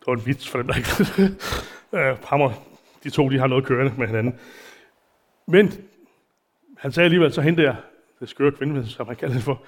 Det 0.00 0.06
var 0.06 0.14
en 0.14 0.26
vits 0.26 0.48
for 0.48 0.58
dem, 0.58 0.66
der 0.66 0.74
ikke... 0.74 0.88
Øh, 1.92 2.16
Hammer 2.24 2.52
de 3.04 3.10
to, 3.10 3.28
de 3.28 3.38
har 3.38 3.46
noget 3.46 3.64
kørende 3.64 3.94
med 3.98 4.06
hinanden. 4.06 4.38
Men 5.46 5.72
han 6.78 6.92
sagde 6.92 7.04
alligevel 7.04 7.32
så 7.32 7.40
hende 7.40 7.62
der, 7.62 7.76
det 8.20 8.28
skøre 8.28 8.52
kvinde, 8.52 8.86
som 8.86 9.06
han 9.06 9.16
kalder 9.16 9.34
det 9.34 9.42
for, 9.42 9.62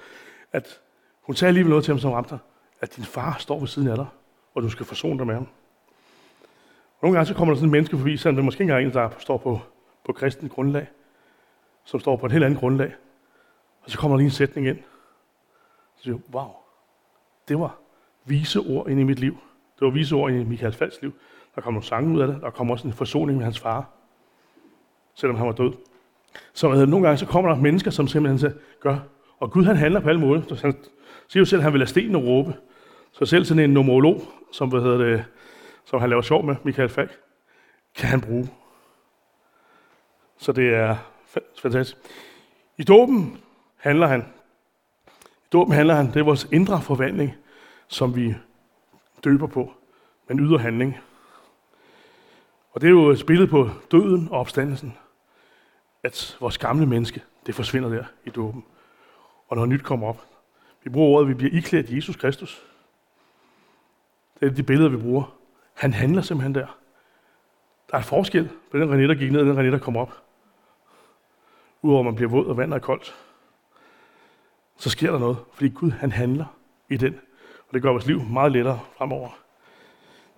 at 0.51 0.79
hun 1.21 1.35
sagde 1.35 1.49
alligevel 1.49 1.69
noget 1.69 1.85
til 1.85 1.91
ham, 1.91 1.99
som 1.99 2.11
ramte 2.11 2.39
at 2.81 2.95
din 2.95 3.03
far 3.03 3.35
står 3.39 3.59
ved 3.59 3.67
siden 3.67 3.87
af 3.87 3.95
dig, 3.95 4.05
og 4.53 4.63
du 4.63 4.69
skal 4.69 4.85
forsone 4.85 5.17
dig 5.17 5.27
med 5.27 5.35
ham. 5.35 5.47
Og 6.99 6.99
nogle 7.01 7.17
gange 7.17 7.27
så 7.27 7.33
kommer 7.33 7.53
der 7.53 7.57
sådan 7.57 7.67
en 7.67 7.71
menneske 7.71 7.97
forbi, 7.97 8.17
selvom 8.17 8.35
det 8.35 8.45
måske 8.45 8.61
ikke 8.61 8.73
er 8.73 8.77
en, 8.77 8.93
der 8.93 9.09
står 9.19 9.37
på, 9.37 9.59
på 10.05 10.13
kristen 10.13 10.49
grundlag, 10.49 10.87
som 11.83 11.99
står 11.99 12.15
på 12.15 12.25
et 12.25 12.31
helt 12.31 12.43
andet 12.43 12.59
grundlag. 12.59 12.95
Og 13.81 13.91
så 13.91 13.97
kommer 13.97 14.17
der 14.17 14.19
lige 14.19 14.25
en 14.25 14.31
sætning 14.31 14.67
ind. 14.67 14.77
Så 15.95 16.03
siger 16.03 16.19
wow, 16.33 16.49
det 17.47 17.59
var 17.59 17.77
vise 18.25 18.59
ord 18.59 18.89
ind 18.89 18.99
i 18.99 19.03
mit 19.03 19.19
liv. 19.19 19.37
Det 19.79 19.85
var 19.85 19.89
vise 19.89 20.15
ord 20.15 20.31
ind 20.31 20.41
i 20.41 20.43
Michael 20.43 20.73
Falks 20.73 21.01
liv. 21.01 21.13
Der 21.55 21.61
kom 21.61 21.73
nogle 21.73 21.85
sange 21.85 22.15
ud 22.15 22.21
af 22.21 22.27
det. 22.27 22.41
Der 22.41 22.49
kom 22.49 22.71
også 22.71 22.87
en 22.87 22.93
forsoning 22.93 23.37
med 23.37 23.45
hans 23.45 23.59
far, 23.59 23.89
selvom 25.15 25.37
han 25.37 25.47
var 25.47 25.53
død. 25.53 25.73
Så 26.53 26.71
øh, 26.71 26.87
nogle 26.87 27.05
gange 27.05 27.17
så 27.17 27.25
kommer 27.25 27.51
der 27.51 27.61
mennesker, 27.61 27.91
som 27.91 28.07
simpelthen 28.07 28.53
gør, 28.79 28.99
og 29.39 29.51
Gud 29.51 29.63
han 29.63 29.75
handler 29.75 29.99
på 29.99 30.09
alle 30.09 30.21
måder. 30.21 30.41
Så 30.47 30.55
han 30.61 30.75
siger 31.27 31.41
jo 31.41 31.45
selv, 31.45 31.59
at 31.59 31.63
han 31.63 31.73
vil 31.73 31.79
lade 31.79 31.89
stenen 31.89 32.17
råbe. 32.17 32.55
Så 33.11 33.25
selv 33.25 33.45
sådan 33.45 33.63
en 33.63 33.69
nomolog, 33.73 34.21
som, 34.51 34.69
hvad 34.69 34.81
hedder 34.81 34.97
det, 34.97 35.25
som 35.85 35.99
han 35.99 36.09
laver 36.09 36.21
sjov 36.21 36.45
med, 36.45 36.55
Michael 36.63 36.89
Falk, 36.89 37.19
kan 37.95 38.09
han 38.09 38.21
bruge. 38.21 38.49
Så 40.37 40.51
det 40.51 40.73
er 40.73 40.95
fantastisk. 41.61 41.97
I 42.77 42.83
dåben 42.83 43.37
handler 43.77 44.07
han. 44.07 44.25
I 45.17 45.47
dåben 45.53 45.73
handler 45.73 45.93
han, 45.93 46.07
det 46.07 46.15
er 46.15 46.23
vores 46.23 46.47
indre 46.51 46.81
forvandling, 46.81 47.33
som 47.87 48.15
vi 48.15 48.35
døber 49.23 49.47
på, 49.47 49.73
men 50.27 50.39
yder 50.39 50.57
handling. 50.57 50.97
Og 52.71 52.81
det 52.81 52.87
er 52.87 52.91
jo 52.91 53.09
et 53.09 53.23
billede 53.27 53.47
på 53.47 53.69
døden 53.91 54.27
og 54.31 54.39
opstandelsen. 54.39 54.97
At 56.03 56.37
vores 56.39 56.57
gamle 56.57 56.85
menneske, 56.85 57.23
det 57.45 57.55
forsvinder 57.55 57.89
der 57.89 58.03
i 58.25 58.29
dåben. 58.29 58.65
Og 59.47 59.57
når 59.57 59.65
nyt 59.65 59.83
kommer 59.83 60.07
op. 60.07 60.27
Vi 60.83 60.89
bruger 60.89 61.09
ordet, 61.09 61.25
at 61.25 61.29
vi 61.29 61.33
bliver 61.33 61.57
iklædt 61.57 61.89
Jesus 61.89 62.15
Kristus. 62.15 62.63
Det 64.39 64.47
er 64.47 64.53
de 64.53 64.63
billeder, 64.63 64.89
vi 64.89 64.97
bruger. 64.97 65.37
Han 65.73 65.93
handler 65.93 66.21
simpelthen 66.21 66.55
der. 66.55 66.77
Der 67.91 67.97
er 67.97 68.01
forskel 68.01 68.49
på 68.71 68.77
den 68.77 68.89
René, 68.89 69.07
der 69.07 69.15
gik 69.15 69.31
ned, 69.31 69.39
og 69.41 69.45
den 69.45 69.57
René, 69.57 69.71
der 69.71 69.79
kom 69.79 69.97
op. 69.97 70.23
Udover 71.81 71.99
at 71.99 72.05
man 72.05 72.15
bliver 72.15 72.29
våd, 72.29 72.45
og 72.45 72.57
vandet 72.57 72.75
er 72.75 72.79
koldt. 72.79 73.15
Så 74.77 74.89
sker 74.89 75.11
der 75.11 75.19
noget, 75.19 75.37
fordi 75.53 75.69
Gud 75.69 75.91
han 75.91 76.11
handler 76.11 76.45
i 76.89 76.97
den. 76.97 77.19
Og 77.67 77.73
det 77.73 77.81
gør 77.81 77.91
vores 77.91 78.05
liv 78.05 78.21
meget 78.21 78.51
lettere 78.51 78.79
fremover. 78.97 79.40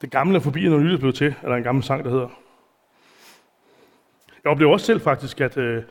Det 0.03 0.11
gamle 0.11 0.35
er 0.35 0.39
forbi, 0.39 0.69
når 0.69 0.79
nyt 0.79 0.93
er 0.93 0.97
blevet 0.97 1.15
til, 1.15 1.35
eller 1.43 1.55
en 1.55 1.63
gammel 1.63 1.83
sang, 1.83 2.03
der 2.03 2.09
hedder. 2.09 2.29
Jeg 4.43 4.51
oplever 4.51 4.71
også 4.71 4.85
selv 4.85 5.01
faktisk, 5.01 5.41
at 5.41 5.57
øh, 5.57 5.83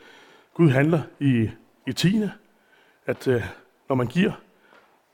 Gud 0.53 0.69
handler 0.69 1.01
i, 1.19 1.49
i 1.87 1.93
tiende. 1.93 2.31
At 3.05 3.27
øh, 3.27 3.43
når 3.89 3.95
man 3.95 4.07
giver, 4.07 4.31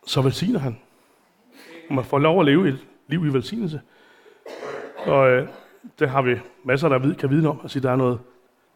så 0.06 0.22
velsigner 0.22 0.60
han. 0.60 0.77
Og 1.89 1.96
man 1.96 2.06
får 2.06 2.20
lov 2.20 2.39
at 2.39 2.46
leve 2.46 2.70
et 2.70 2.88
liv 3.08 3.25
i 3.25 3.29
velsignelse. 3.29 3.82
Og 4.98 5.29
øh, 5.29 5.48
det 6.00 6.10
har 6.10 6.22
vi 6.22 6.39
masser, 6.63 6.89
der 6.89 7.13
kan 7.13 7.29
vide 7.29 7.48
om, 7.48 7.62
at 7.63 7.72
sige, 7.72 7.84
der 7.84 7.91
er 7.91 7.96
noget 7.96 8.20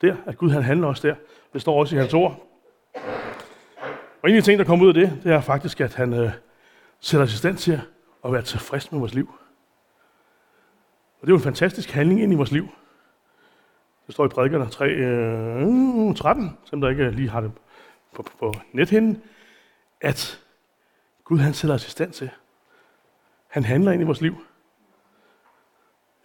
der, 0.02 0.16
at 0.26 0.38
Gud 0.38 0.50
han 0.50 0.64
handler 0.64 0.88
også 0.88 1.08
der. 1.08 1.16
Det 1.54 1.62
står 1.62 1.80
også 1.80 1.96
i 1.96 2.00
hans 2.00 2.14
ord. 2.14 2.48
Og 4.22 4.30
en 4.30 4.36
af 4.36 4.42
de 4.42 4.46
ting, 4.46 4.60
der 4.60 4.66
kommer 4.66 4.86
ud 4.86 4.90
af 4.90 4.94
det, 4.94 5.20
det 5.24 5.32
er 5.32 5.42
faktisk, 5.42 5.82
at 5.82 5.96
han 5.96 6.14
øh, 6.14 6.32
sætter 7.00 7.26
os 7.26 7.34
i 7.34 7.38
stand 7.38 7.58
til 7.58 7.82
at 8.26 8.34
være 8.34 8.42
tilfreds 8.42 8.92
med 8.92 9.00
vores 9.00 9.14
liv. 9.14 9.30
Og 11.24 11.28
det 11.28 11.32
er 11.32 11.36
jo 11.36 11.38
en 11.38 11.44
fantastisk 11.44 11.90
handling 11.90 12.22
ind 12.22 12.34
i 12.34 12.36
vores 12.36 12.52
liv. 12.52 12.68
Det 14.08 14.14
står 14.14 14.26
i 14.26 14.28
prædikerne 14.28 14.70
3, 14.70 14.90
øh, 14.90 15.68
uh, 15.68 16.16
13, 16.16 16.58
som 16.66 16.82
der 16.82 16.90
ikke 16.90 17.12
lige 17.12 17.30
har 17.30 17.42
det 17.42 17.52
på, 18.14 18.24
på, 18.24 18.32
på 18.40 18.54
nethinden, 18.72 19.22
at 20.02 20.42
Gud 21.24 21.40
han 21.40 21.54
sætter 21.54 21.76
os 21.76 21.88
i 21.88 21.90
stand 21.90 22.12
til. 22.12 22.30
Han 23.48 23.64
handler 23.64 23.92
ind 23.92 24.02
i 24.02 24.06
vores 24.06 24.22
liv. 24.22 24.36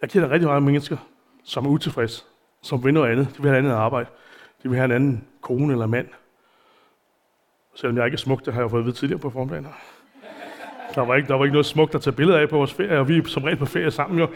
Jeg 0.01 0.09
kender 0.09 0.29
rigtig 0.29 0.47
mange 0.47 0.65
mennesker, 0.65 0.97
som 1.43 1.65
er 1.65 1.69
utilfredse, 1.69 2.23
som 2.61 2.83
vil 2.83 2.93
noget 2.93 3.11
andet. 3.11 3.27
De 3.37 3.41
vil 3.41 3.49
have 3.49 3.57
andet 3.57 3.71
arbejde. 3.71 4.09
De 4.63 4.69
vil 4.69 4.77
have 4.77 4.85
en 4.85 4.91
anden 4.91 5.27
kone 5.41 5.73
eller 5.73 5.87
mand. 5.87 6.07
Selvom 7.75 7.97
jeg 7.97 8.05
ikke 8.05 8.15
er 8.15 8.19
smuk, 8.19 8.45
det 8.45 8.53
har 8.53 8.61
jeg 8.61 8.69
fået 8.69 8.81
at 8.81 8.85
vide 8.85 8.95
tidligere 8.95 9.21
på 9.21 9.29
formplanen. 9.29 9.71
Der 10.95 11.01
var, 11.01 11.15
ikke, 11.15 11.27
der 11.27 11.35
var 11.35 11.45
ikke 11.45 11.53
noget 11.53 11.65
smukt 11.65 11.95
at 11.95 12.01
tage 12.01 12.15
billeder 12.15 12.39
af 12.39 12.49
på 12.49 12.57
vores 12.57 12.73
ferie, 12.73 12.99
og 12.99 13.07
vi 13.07 13.17
er 13.17 13.27
som 13.27 13.43
regel 13.43 13.57
på 13.57 13.65
ferie 13.65 13.91
sammen 13.91 14.19
jo. 14.19 14.27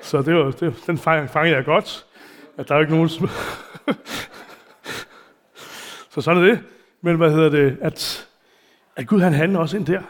Så 0.00 0.22
det 0.22 0.34
var, 0.34 0.50
det, 0.50 0.74
den 0.86 0.98
fangede 0.98 1.56
jeg 1.56 1.64
godt, 1.64 2.06
at 2.56 2.68
der 2.68 2.74
er 2.74 2.80
ikke 2.80 2.92
nogen 2.92 3.08
sm- 3.08 3.28
Så 6.10 6.20
sådan 6.20 6.42
er 6.42 6.46
det. 6.46 6.60
Men 7.00 7.16
hvad 7.16 7.30
hedder 7.30 7.48
det? 7.48 7.78
At, 7.80 8.28
at 8.96 9.06
Gud 9.06 9.20
han 9.20 9.32
handler 9.32 9.58
også 9.58 9.76
ind 9.76 9.86
der. 9.86 10.02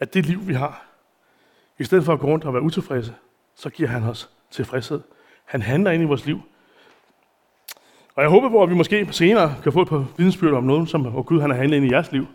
At 0.00 0.14
det 0.14 0.26
liv, 0.26 0.48
vi 0.48 0.54
har, 0.54 0.84
i 1.78 1.84
stedet 1.84 2.04
for 2.04 2.12
at 2.12 2.18
gå 2.18 2.26
rundt 2.26 2.44
og 2.44 2.54
være 2.54 2.62
utilfredse, 2.62 3.14
så 3.56 3.70
giver 3.70 3.88
han 3.88 4.02
os 4.02 4.30
tilfredshed. 4.50 5.00
Han 5.44 5.62
handler 5.62 5.90
ind 5.90 6.02
i 6.02 6.06
vores 6.06 6.26
liv. 6.26 6.40
Og 8.14 8.22
jeg 8.22 8.30
håber 8.30 8.48
på, 8.48 8.62
at 8.62 8.70
vi 8.70 8.74
måske 8.74 9.08
senere 9.10 9.54
kan 9.62 9.72
få 9.72 9.82
et 9.82 9.88
par 9.88 10.06
vidensbyrd 10.16 10.54
om 10.54 10.64
noget, 10.64 10.88
som 10.88 11.24
Gud 11.24 11.40
han 11.40 11.50
har 11.50 11.56
handlet 11.56 11.76
ind 11.76 11.86
i 11.86 11.92
jeres 11.92 12.12
liv. 12.12 12.26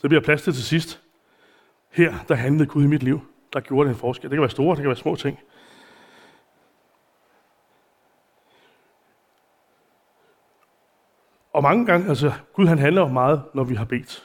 Så 0.00 0.02
det 0.02 0.10
bliver 0.10 0.22
plads 0.22 0.42
til 0.42 0.52
til 0.52 0.64
sidst. 0.64 1.00
Her, 1.90 2.14
der 2.28 2.34
handlede 2.34 2.66
Gud 2.66 2.84
i 2.84 2.86
mit 2.86 3.02
liv. 3.02 3.20
Der 3.52 3.60
gjorde 3.60 3.88
det 3.88 3.94
en 3.94 4.00
forskel. 4.00 4.30
Det 4.30 4.36
kan 4.36 4.40
være 4.40 4.50
store, 4.50 4.76
det 4.76 4.82
kan 4.82 4.88
være 4.88 4.96
små 4.96 5.16
ting. 5.16 5.38
Og 11.52 11.62
mange 11.62 11.86
gange, 11.86 12.08
altså 12.08 12.32
Gud 12.52 12.66
han 12.66 12.78
handler 12.78 13.08
meget, 13.08 13.42
når 13.54 13.64
vi 13.64 13.74
har 13.74 13.84
bedt. 13.84 14.24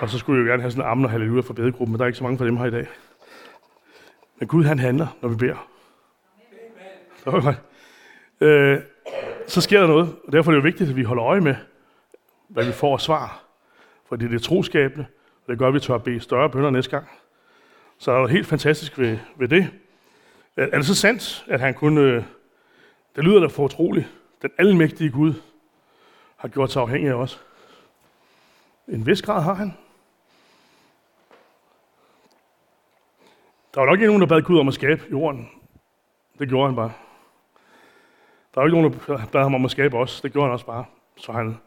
Og 0.00 0.10
så 0.10 0.18
skulle 0.18 0.40
jeg 0.40 0.46
jo 0.46 0.50
gerne 0.50 0.62
have 0.62 0.70
sådan 0.70 0.84
en 0.84 0.90
amen 0.90 1.04
og 1.04 1.10
halleluja 1.10 1.40
for 1.40 1.54
bedegruppen, 1.54 1.92
men 1.92 1.98
der 1.98 2.04
er 2.04 2.06
ikke 2.06 2.18
så 2.18 2.24
mange 2.24 2.38
for 2.38 2.44
dem 2.44 2.56
her 2.56 2.64
i 2.64 2.70
dag. 2.70 2.86
Men 4.38 4.48
Gud 4.48 4.64
han 4.64 4.78
handler, 4.78 5.06
når 5.22 5.28
vi 5.28 5.36
beder. 5.36 5.68
Okay. 7.26 7.54
Øh, 8.40 8.80
så 9.46 9.60
sker 9.60 9.80
der 9.80 9.86
noget, 9.86 10.16
og 10.26 10.32
derfor 10.32 10.50
er 10.50 10.54
det 10.54 10.62
jo 10.62 10.66
vigtigt, 10.66 10.90
at 10.90 10.96
vi 10.96 11.02
holder 11.02 11.24
øje 11.24 11.40
med, 11.40 11.54
hvad 12.48 12.64
vi 12.64 12.72
får 12.72 12.92
af 12.92 13.00
svar. 13.00 13.42
For 14.08 14.16
det 14.16 14.34
er 14.34 14.38
troskabende, 14.38 15.06
og 15.44 15.50
det 15.50 15.58
gør, 15.58 15.68
at 15.68 15.74
vi 15.74 15.80
tør 15.80 15.94
at 15.94 16.02
bede 16.02 16.20
større 16.20 16.50
bønder 16.50 16.70
næste 16.70 16.90
gang. 16.90 17.08
Så 17.98 18.10
er 18.10 18.16
noget 18.16 18.30
helt 18.30 18.46
fantastisk 18.46 18.98
ved, 18.98 19.18
ved 19.36 19.48
det. 19.48 19.70
Er 20.56 20.76
det 20.76 20.86
så 20.86 20.94
sandt, 20.94 21.44
at 21.48 21.60
han 21.60 21.74
kunne... 21.74 22.00
Øh, 22.00 22.22
det 23.16 23.24
lyder 23.24 23.40
da 23.40 23.46
for 23.46 23.64
utroligt. 23.64 24.06
Den 24.42 24.50
almægtige 24.58 25.10
Gud 25.10 25.34
har 26.36 26.48
gjort 26.48 26.72
sig 26.72 26.82
afhængig 26.82 27.10
af 27.10 27.14
os. 27.14 27.42
En 28.88 29.06
vis 29.06 29.22
grad 29.22 29.42
har 29.42 29.54
han. 29.54 29.74
Der 33.74 33.80
var 33.80 33.86
nok 33.86 33.98
ikke 33.98 34.06
nogen, 34.06 34.20
der 34.20 34.26
bad 34.26 34.42
Gud 34.42 34.58
om 34.58 34.68
at 34.68 34.74
skabe 34.74 35.04
jorden. 35.10 35.50
Det 36.38 36.48
gjorde 36.48 36.66
han 36.66 36.76
bare. 36.76 36.92
Der 38.54 38.60
var 38.60 38.66
ikke 38.66 38.80
nogen, 38.80 38.92
der 39.06 39.26
bad 39.32 39.42
ham 39.42 39.54
om 39.54 39.64
at 39.64 39.70
skabe 39.70 39.96
os. 39.96 40.20
Det 40.20 40.32
gjorde 40.32 40.46
han 40.46 40.52
også 40.52 40.66
bare. 40.66 40.84
Så 41.16 41.32
han 41.32 41.58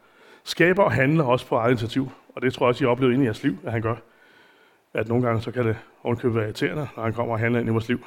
skaber 0.50 0.84
og 0.84 0.92
handler 0.92 1.24
også 1.24 1.48
på 1.48 1.56
eget 1.56 1.72
initiativ. 1.72 2.12
Og 2.36 2.42
det 2.42 2.54
tror 2.54 2.66
jeg 2.66 2.70
også, 2.70 2.84
I 2.84 2.86
har 2.86 2.92
oplevet 2.92 3.14
inde 3.14 3.24
i 3.24 3.26
jeres 3.26 3.44
liv, 3.44 3.58
at 3.66 3.72
han 3.72 3.82
gør. 3.82 3.96
At 4.94 5.08
nogle 5.08 5.26
gange, 5.26 5.42
så 5.42 5.52
kan 5.52 5.66
det 5.66 5.78
ovenkøbet 6.04 6.36
være 6.36 6.46
irriterende, 6.46 6.88
når 6.96 7.04
han 7.04 7.14
kommer 7.14 7.34
og 7.34 7.40
handler 7.40 7.60
ind 7.60 7.70
i 7.70 7.72
vores 7.72 7.88
liv. 7.88 8.06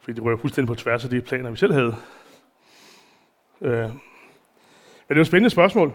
Fordi 0.00 0.14
det 0.14 0.24
rører 0.24 0.36
fuldstændig 0.36 0.68
på 0.68 0.74
tværs 0.74 1.04
af 1.04 1.10
de 1.10 1.20
planer, 1.20 1.50
vi 1.50 1.56
selv 1.56 1.72
havde. 1.72 1.96
Øh. 3.60 3.70
Men 3.70 3.90
det 5.08 5.10
er 5.10 5.14
jo 5.14 5.20
et 5.20 5.26
spændende 5.26 5.50
spørgsmål. 5.50 5.88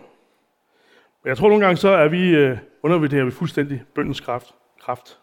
Men 1.24 1.30
jeg 1.30 1.38
tror 1.38 1.50
nogle 1.50 1.66
gange, 1.66 1.78
så 1.78 1.90
er 1.90 2.08
vi, 2.08 2.30
øh, 2.30 2.58
undervurderer 2.84 3.26
vi 3.26 3.32
fuldstændig 3.32 3.84
bøndens 3.96 4.20
kraft. 4.20 4.56
kraft. 4.80 5.20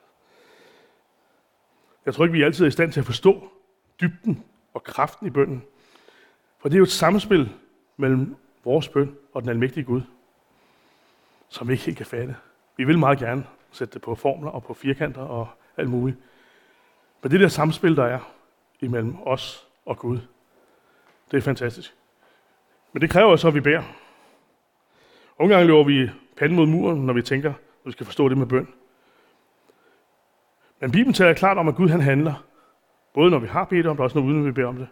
Jeg 2.07 2.15
tror 2.15 2.25
ikke, 2.25 2.33
vi 2.33 2.43
er 2.43 2.47
altid 2.47 2.65
er 2.65 2.69
i 2.69 2.71
stand 2.71 2.93
til 2.93 3.01
at 3.01 3.07
forstå 3.07 3.49
dybden 4.01 4.45
og 4.75 4.85
kraften 4.85 5.27
i 5.27 5.31
bønden. 5.31 5.63
For 6.59 6.69
det 6.69 6.75
er 6.75 6.79
jo 6.79 6.85
et 6.85 6.91
samspil 6.91 7.53
mellem 7.97 8.37
vores 8.65 8.89
bøn 8.89 9.17
og 9.33 9.43
den 9.43 9.51
almægtige 9.51 9.85
Gud, 9.85 10.03
som 11.49 11.69
vi 11.69 11.73
ikke 11.73 11.85
helt 11.85 11.97
kan 11.97 12.07
fatte. 12.07 12.37
Vi 12.77 12.85
vil 12.85 12.99
meget 12.99 13.19
gerne 13.19 13.47
sætte 13.71 13.95
det 13.95 14.03
på 14.03 14.15
formler 14.15 14.51
og 14.51 14.65
på 14.65 14.75
firkanter 14.75 15.23
og 15.23 15.49
alt 15.77 15.91
muligt. 15.91 16.19
Men 17.23 17.31
det 17.33 17.41
der 17.41 17.49
samspil, 17.49 17.97
der 17.97 18.05
er 18.05 18.19
imellem 18.81 19.17
os 19.23 19.67
og 19.85 19.99
Gud, 19.99 20.19
det 21.31 21.37
er 21.37 21.41
fantastisk. 21.41 21.95
Men 22.93 23.03
det 23.03 23.11
kræver 23.11 23.37
så, 23.37 23.49
at 23.49 23.55
vi 23.55 23.61
beder. 23.61 23.83
Nogle 25.39 25.55
gange 25.55 25.67
løber 25.67 25.85
vi 25.85 26.11
panden 26.37 26.57
mod 26.57 26.67
muren, 26.67 27.07
når 27.07 27.13
vi 27.13 27.23
tænker, 27.23 27.51
at 27.51 27.57
vi 27.85 27.93
skal 27.93 28.07
forstå 28.07 28.29
det 28.29 28.39
med 28.39 28.47
bøn. 28.47 28.69
Men 30.81 30.91
Bibelen 30.91 31.15
taler 31.15 31.35
klart 31.35 31.59
om, 31.59 31.69
at 31.69 31.75
Gud 31.75 31.89
han 31.89 32.01
handler. 32.01 32.45
Både 33.15 33.31
når 33.31 33.39
vi 33.39 33.47
har 33.47 33.65
bedt 33.65 33.87
om 33.87 33.97
det, 33.97 34.01
og 34.01 34.05
også 34.05 34.19
når 34.19 34.27
uden 34.27 34.47
vi 34.47 34.53
beder 34.53 34.67
om 34.67 34.77
det. 34.77 34.89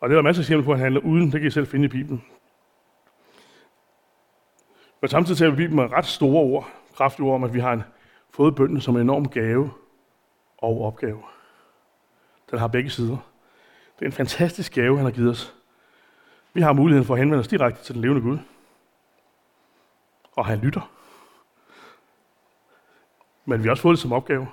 Og 0.00 0.08
det 0.08 0.14
er 0.14 0.18
der 0.18 0.22
masser 0.22 0.42
af 0.42 0.44
eksempler 0.44 0.64
på, 0.64 0.72
at 0.72 0.78
han 0.78 0.84
handler 0.84 1.00
uden. 1.00 1.32
Det 1.32 1.40
kan 1.40 1.48
I 1.48 1.50
selv 1.50 1.66
finde 1.66 1.84
i 1.84 1.88
Bibelen. 1.88 2.24
Men 5.00 5.08
samtidig 5.08 5.38
taler 5.38 5.56
Bibelen 5.56 5.76
med 5.76 5.92
ret 5.92 6.06
store 6.06 6.40
ord, 6.42 6.70
kraftige 6.94 7.26
ord 7.26 7.34
om, 7.34 7.44
at 7.44 7.54
vi 7.54 7.60
har 7.60 7.72
en, 7.72 7.82
fået 8.30 8.54
bønden 8.54 8.80
som 8.80 8.96
en 8.96 9.02
enorm 9.02 9.28
gave 9.28 9.70
og 10.58 10.84
opgave. 10.84 11.22
Den 12.50 12.58
har 12.58 12.68
begge 12.68 12.90
sider. 12.90 13.16
Det 13.98 14.02
er 14.02 14.06
en 14.06 14.12
fantastisk 14.12 14.74
gave, 14.74 14.96
han 14.96 15.04
har 15.04 15.12
givet 15.12 15.30
os. 15.30 15.54
Vi 16.52 16.60
har 16.60 16.72
muligheden 16.72 17.06
for 17.06 17.14
at 17.14 17.20
henvende 17.20 17.40
os 17.40 17.48
direkte 17.48 17.84
til 17.84 17.94
den 17.94 18.02
levende 18.02 18.22
Gud. 18.22 18.38
Og 20.36 20.46
han 20.46 20.58
lytter. 20.58 20.90
Men 23.44 23.62
vi 23.62 23.64
har 23.64 23.70
også 23.70 23.82
fået 23.82 23.92
det 23.92 24.02
som 24.02 24.12
opgave. 24.12 24.48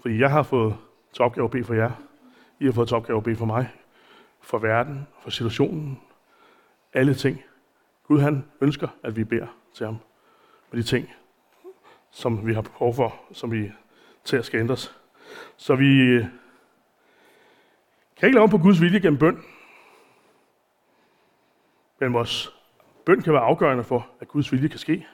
Fordi 0.00 0.18
jeg 0.18 0.30
har 0.30 0.42
fået 0.42 0.76
til 1.12 1.24
opgave 1.24 1.44
at 1.44 1.50
bede 1.50 1.64
for 1.64 1.74
jer. 1.74 1.90
I 2.58 2.64
har 2.64 2.72
fået 2.72 2.88
til 2.88 2.96
opgave 2.96 3.16
at 3.16 3.24
bede 3.24 3.36
for 3.36 3.46
mig. 3.46 3.70
For 4.40 4.58
verden, 4.58 5.06
for 5.22 5.30
situationen. 5.30 6.00
Alle 6.92 7.14
ting. 7.14 7.42
Gud 8.10 8.20
han 8.20 8.44
ønsker, 8.60 8.88
at 9.02 9.16
vi 9.16 9.24
beder 9.24 9.46
til 9.74 9.86
ham. 9.86 9.96
Med 10.70 10.82
de 10.82 10.86
ting, 10.86 11.10
som 12.10 12.46
vi 12.46 12.54
har 12.54 12.62
behov 12.62 12.94
for, 12.94 13.20
som 13.32 13.52
vi 13.52 13.72
til 14.24 14.36
at 14.36 14.44
skal 14.44 14.60
ændres. 14.60 15.00
Så 15.56 15.74
vi 15.74 16.00
øh, 16.00 16.26
kan 18.16 18.26
ikke 18.26 18.38
lave 18.38 18.48
på 18.48 18.58
Guds 18.58 18.80
vilje 18.80 19.00
gennem 19.00 19.18
bøn. 19.18 19.42
Men 21.98 22.12
vores 22.12 22.54
bøn 23.06 23.22
kan 23.22 23.32
være 23.32 23.42
afgørende 23.42 23.84
for, 23.84 24.08
at 24.20 24.28
Guds 24.28 24.52
vilje 24.52 24.68
kan 24.68 24.78
ske. 24.78 25.06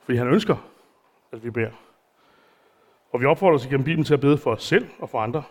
Fordi 0.00 0.18
han 0.18 0.28
ønsker, 0.28 0.56
at 1.32 1.44
vi 1.44 1.50
beder. 1.50 1.72
Og 3.10 3.20
vi 3.20 3.26
opfordrer 3.26 3.54
os 3.54 3.66
gennem 3.66 3.84
Bibelen 3.84 4.04
til 4.04 4.14
at 4.14 4.20
bede 4.20 4.38
for 4.38 4.52
os 4.52 4.64
selv 4.64 4.88
og 4.98 5.10
for 5.10 5.20
andre. 5.20 5.42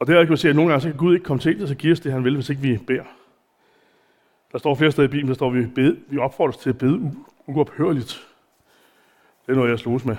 Og 0.00 0.06
det 0.06 0.16
er 0.16 0.20
ikke 0.20 0.32
at 0.32 0.38
sige, 0.38 0.50
at 0.50 0.56
nogle 0.56 0.70
gange 0.70 0.82
så 0.82 0.88
kan 0.88 0.96
Gud 0.96 1.14
ikke 1.14 1.24
komme 1.24 1.40
til 1.40 1.60
det, 1.60 1.68
så 1.68 1.74
give 1.74 1.92
os 1.92 2.00
det, 2.00 2.12
han 2.12 2.24
vil, 2.24 2.34
hvis 2.34 2.50
ikke 2.50 2.62
vi 2.62 2.78
beder. 2.86 3.04
Der 4.52 4.58
står 4.58 4.74
flere 4.74 4.90
steder 4.90 5.08
i 5.08 5.10
Bibelen, 5.10 5.28
der 5.28 5.34
står, 5.34 5.48
at 5.48 5.54
vi, 5.54 5.66
bede, 5.66 6.00
vi 6.08 6.18
opfordres 6.18 6.56
til 6.56 6.70
at 6.70 6.78
bede 6.78 7.14
uophørligt. 7.46 8.28
Det 9.46 9.52
er 9.52 9.56
noget, 9.56 9.70
jeg 9.70 9.78
slås 9.78 10.04
med. 10.04 10.16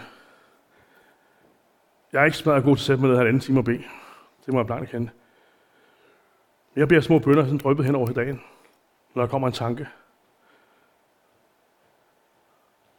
Jeg 2.13 2.21
er 2.21 2.25
ikke 2.25 2.37
smadret 2.37 2.63
god 2.63 2.75
til 2.75 2.81
at 2.81 2.85
sætte 2.85 3.01
mig 3.01 3.09
ned 3.09 3.17
her 3.17 3.25
anden 3.25 3.39
time 3.39 3.59
og 3.59 3.65
bede. 3.65 3.83
Det 4.45 4.53
må 4.53 4.59
jeg 4.59 4.65
blankt 4.65 4.89
kende. 4.89 5.09
Jeg 6.75 6.87
beder 6.87 7.01
små 7.01 7.19
bønder 7.19 7.43
sådan 7.43 7.57
drøbet 7.57 7.85
hen 7.85 7.95
over 7.95 8.07
dagen, 8.07 8.41
når 9.13 9.21
der 9.21 9.29
kommer 9.29 9.47
en 9.47 9.53
tanke. 9.53 9.87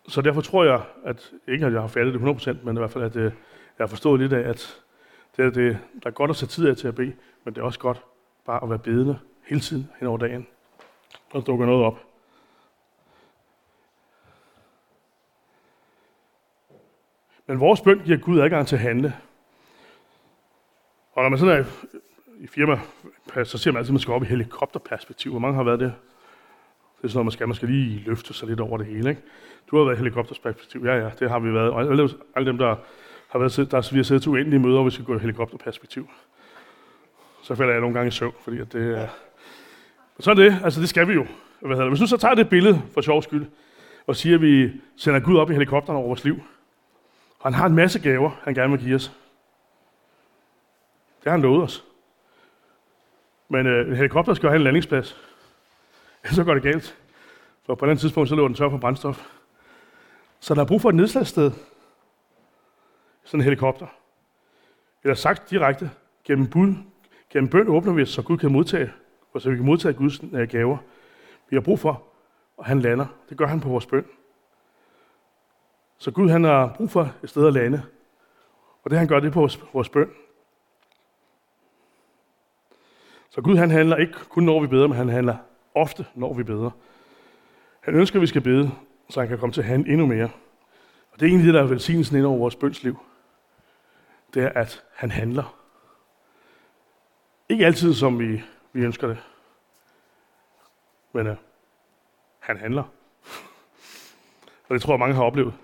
Så 0.09 0.23
derfor 0.23 0.41
tror 0.41 0.65
jeg, 0.65 0.83
at 1.05 1.33
ikke 1.49 1.67
at 1.67 1.73
jeg 1.73 1.81
har 1.81 1.89
fattet 1.89 2.15
det 2.15 2.49
100%, 2.49 2.65
men 2.65 2.77
i 2.77 2.79
hvert 2.79 2.91
fald, 2.91 3.05
at 3.05 3.17
øh, 3.17 3.25
jeg 3.25 3.33
har 3.79 3.87
forstået 3.87 4.21
lidt 4.21 4.33
af, 4.33 4.49
at 4.49 4.83
det 5.37 5.45
er, 5.45 5.51
det, 5.51 5.79
der 6.03 6.07
er 6.07 6.15
godt 6.15 6.31
at 6.31 6.37
sætte 6.37 6.55
tid 6.55 6.69
af 6.69 6.77
til 6.77 6.89
at 6.89 6.95
bede, 6.95 7.12
men 7.45 7.55
det 7.55 7.61
er 7.61 7.65
også 7.65 7.79
godt 7.79 8.03
bare 8.45 8.62
at 8.62 8.71
være 8.71 8.79
bedende 8.79 9.19
hele 9.47 9.61
tiden 9.61 9.91
hen 9.99 10.09
over 10.09 10.19
dagen. 10.19 10.47
Og 11.31 11.33
der 11.33 11.41
dukker 11.41 11.67
noget 11.67 11.85
op. 11.85 11.99
Men 17.47 17.61
vores 17.61 17.81
bøn 17.81 18.03
giver 18.05 18.19
Gud 18.19 18.41
adgang 18.41 18.67
til 18.67 18.77
at 18.77 18.83
handle. 18.83 19.15
Og 21.12 21.23
når 21.23 21.29
man 21.29 21.39
sådan 21.39 21.59
er 21.59 21.65
i 22.39 22.47
firma, 22.47 22.81
så 23.45 23.59
ser 23.59 23.73
man 23.73 23.79
altid, 23.79 23.91
at 23.91 23.93
man 23.93 24.01
skal 24.01 24.15
op 24.15 24.23
i 24.23 24.27
helikopterperspektiv. 24.27 25.31
Hvor 25.31 25.41
mange 25.41 25.57
har 25.57 25.62
været 25.62 25.81
det? 25.81 25.95
Det 26.97 27.05
er 27.05 27.09
sådan 27.09 27.17
noget, 27.17 27.25
man 27.25 27.33
skal. 27.33 27.49
Man 27.49 27.55
skal 27.55 27.69
lige 27.69 27.99
løfte 27.99 28.35
sig 28.35 28.49
lidt 28.49 28.61
over 28.61 28.79
det 28.79 28.87
hele. 28.87 29.11
Ikke? 29.11 29.23
Du 29.71 29.77
har 29.77 29.85
været 29.85 29.97
i 29.97 29.99
helikopterperspektiv. 29.99 30.85
Ja, 30.85 30.95
ja, 30.95 31.11
det 31.19 31.31
har 31.31 31.39
vi 31.39 31.55
været. 31.55 31.71
Og 31.71 31.81
alle, 31.81 32.09
alle 32.37 32.47
dem, 32.47 32.59
der 32.59 32.77
har 33.33 33.39
været, 33.39 33.71
der, 33.71 33.89
vi 33.93 33.99
har 33.99 34.03
siddet 34.05 34.23
til 34.23 34.31
uendelige 34.31 34.61
møder, 34.61 34.83
hvis 34.83 34.99
vi 34.99 35.05
går 35.05 35.17
i 35.17 35.19
helikopterperspektiv. 35.19 36.09
Så 37.43 37.55
falder 37.55 37.73
jeg 37.73 37.81
nogle 37.81 37.95
gange 37.95 38.09
i 38.09 38.11
søvn, 38.11 38.35
fordi 38.45 38.61
at 38.61 38.73
det 38.73 38.99
er... 38.99 39.09
Men 40.17 40.23
sådan 40.23 40.45
er 40.45 40.51
det. 40.51 40.65
Altså, 40.65 40.81
det 40.81 40.89
skal 40.89 41.09
vi 41.09 41.12
jo. 41.12 41.27
Hvad 41.61 41.71
hedder 41.71 41.83
det? 41.83 41.91
Hvis 41.91 42.01
du 42.01 42.07
så 42.07 42.17
tager 42.17 42.35
det 42.35 42.49
billede 42.49 42.83
for 42.95 43.01
sjov 43.01 43.23
skyld, 43.23 43.47
og 44.07 44.17
siger, 44.17 44.35
at 44.35 44.43
vi 44.43 44.73
sender 44.97 45.21
Gud 45.21 45.37
op 45.37 45.51
i 45.51 45.53
helikopteren 45.53 45.97
over 45.97 46.07
vores 46.07 46.25
liv, 46.25 46.35
og 47.39 47.47
han 47.47 47.55
har 47.55 47.67
en 47.67 47.75
masse 47.75 48.01
gaver, 48.01 48.31
han 48.43 48.55
gerne 48.55 48.73
vil 48.73 48.81
give 48.81 48.95
os. 48.95 49.12
Det 51.19 51.25
har 51.25 51.31
han 51.31 51.43
lovet 51.43 51.62
os. 51.62 51.85
Men 53.49 53.67
øh, 53.67 53.89
en 53.89 53.97
helikopter 53.97 54.35
skal 54.35 54.49
have 54.49 54.57
en 54.57 54.65
landingsplads. 54.65 55.17
Så 56.35 56.45
går 56.45 56.55
det 56.55 56.62
galt. 56.62 56.99
For 57.67 57.75
på 57.75 57.87
den 57.87 57.97
tidspunkt, 57.97 58.29
så 58.29 58.35
løber 58.35 58.49
den 58.49 58.55
tør 58.55 58.71
for 58.71 58.79
brændstof. 58.79 59.27
Så 60.41 60.55
der 60.55 60.61
er 60.61 60.67
brug 60.67 60.81
for 60.81 60.89
et 60.89 60.95
nedslagssted. 60.95 61.51
Sådan 63.25 63.41
en 63.41 63.45
helikopter. 63.45 63.87
Eller 65.05 65.14
sagt 65.14 65.50
direkte, 65.50 65.91
gennem 66.25 66.50
bud, 66.50 66.75
gennem 67.31 67.50
bøn 67.50 67.69
åbner 67.69 67.93
vi 67.93 68.02
os, 68.02 68.09
så 68.09 68.23
Gud 68.23 68.38
kan 68.38 68.52
modtage, 68.52 68.93
og 69.33 69.41
så 69.41 69.50
vi 69.50 69.57
kan 69.57 69.64
modtage 69.64 69.95
Guds 69.95 70.21
øh, 70.33 70.49
gaver. 70.49 70.79
Vi 71.50 71.57
har 71.57 71.61
brug 71.61 71.79
for, 71.79 72.02
og 72.57 72.64
han 72.64 72.81
lander. 72.81 73.07
Det 73.29 73.37
gør 73.37 73.47
han 73.47 73.61
på 73.61 73.69
vores 73.69 73.87
bøn. 73.87 74.05
Så 75.99 76.11
Gud 76.11 76.29
han 76.29 76.45
har 76.45 76.75
brug 76.76 76.91
for 76.91 77.14
et 77.23 77.31
sted 77.31 77.47
at 77.47 77.52
lande. 77.52 77.83
Og 78.83 78.91
det 78.91 78.99
han 78.99 79.09
gør, 79.09 79.21
det 79.21 79.33
på 79.33 79.41
vores, 79.41 79.61
vores 79.73 79.88
bøn. 79.88 80.11
Så 83.31 83.41
Gud 83.41 83.57
han 83.57 83.71
handler 83.71 83.97
ikke 83.97 84.12
kun 84.12 84.43
når 84.43 84.61
vi 84.61 84.67
beder, 84.67 84.87
men 84.87 84.97
han 84.97 85.09
handler 85.09 85.37
ofte 85.75 86.07
når 86.14 86.35
vi 86.35 86.43
beder. 86.43 86.71
Han 87.81 87.95
ønsker, 87.95 88.19
at 88.19 88.21
vi 88.21 88.26
skal 88.26 88.41
bede, 88.41 88.71
så 89.11 89.21
han 89.21 89.29
kan 89.29 89.38
komme 89.38 89.52
til 89.52 89.61
at 89.61 89.67
handle 89.67 89.93
endnu 89.93 90.07
mere. 90.07 90.31
Og 91.12 91.21
det 91.21 91.23
er 91.23 91.26
egentlig 91.26 91.47
det, 91.47 91.55
der 91.55 91.62
er 91.62 91.67
velsignelsen 91.67 92.17
ind 92.17 92.26
over 92.26 92.38
vores 92.38 92.57
bønsliv. 92.57 92.99
Det 94.35 94.43
er, 94.43 94.49
at 94.49 94.85
han 94.95 95.11
handler. 95.11 95.59
Ikke 97.49 97.67
altid, 97.67 97.95
som 97.95 98.19
vi, 98.19 98.43
vi 98.73 98.81
ønsker 98.81 99.09
det. 99.09 99.19
Men 101.12 101.27
øh, 101.27 101.37
han 102.39 102.57
handler. 102.57 102.83
Og 104.69 104.75
det 104.75 104.83
tror 104.83 104.93
jeg, 104.93 104.99
mange 104.99 105.15
har 105.15 105.25
oplevet. 105.25 105.55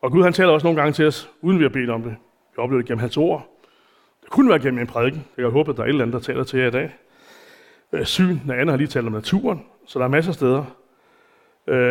Og 0.00 0.12
Gud 0.12 0.22
han 0.22 0.32
taler 0.32 0.52
også 0.52 0.66
nogle 0.66 0.80
gange 0.80 0.92
til 0.92 1.06
os, 1.06 1.30
uden 1.40 1.58
vi 1.58 1.64
har 1.64 1.68
bedt 1.68 1.90
om 1.90 2.02
det. 2.02 2.16
Vi 2.52 2.58
oplever 2.58 2.82
det 2.82 2.88
gennem 2.88 3.00
hans 3.00 3.16
ord. 3.16 3.48
Det 4.22 4.30
kunne 4.30 4.50
være 4.50 4.60
gennem 4.60 4.80
en 4.80 4.86
prædiken. 4.86 5.24
Jeg 5.36 5.48
håber, 5.48 5.72
at 5.72 5.76
der 5.76 5.82
er 5.82 5.86
et 5.86 5.88
eller 5.88 6.04
andet, 6.04 6.14
der 6.14 6.32
taler 6.32 6.44
til 6.44 6.60
jer 6.60 6.66
i 6.66 6.70
dag. 6.70 6.96
Øh, 7.92 8.04
syn, 8.04 8.38
når 8.44 8.54
Anna 8.54 8.72
har 8.72 8.76
lige 8.76 8.88
talt 8.88 9.06
om 9.06 9.12
naturen, 9.12 9.66
så 9.86 9.98
der 9.98 10.04
er 10.04 10.08
masser 10.08 10.30
af 10.30 10.34
steder. 10.34 10.64
Øh, 11.66 11.88